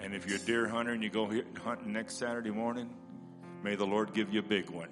[0.00, 1.30] And if you're a deer hunter and you go
[1.62, 2.90] hunting next Saturday morning,
[3.64, 4.90] may the Lord give you a big one.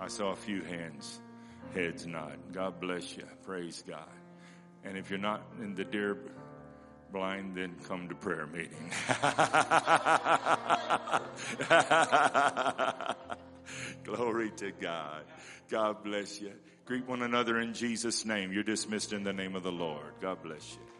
[0.00, 1.20] I saw a few hands,
[1.74, 2.38] heads nod.
[2.50, 3.24] God bless you.
[3.44, 4.08] Praise God.
[4.84, 6.16] And if you're not in the deer
[7.12, 8.90] blind, then come to prayer meeting.
[14.04, 15.24] Glory to God.
[15.68, 16.52] God bless you.
[16.86, 18.50] Greet one another in Jesus' name.
[18.50, 20.14] You're dismissed in the name of the Lord.
[20.20, 20.93] God bless you.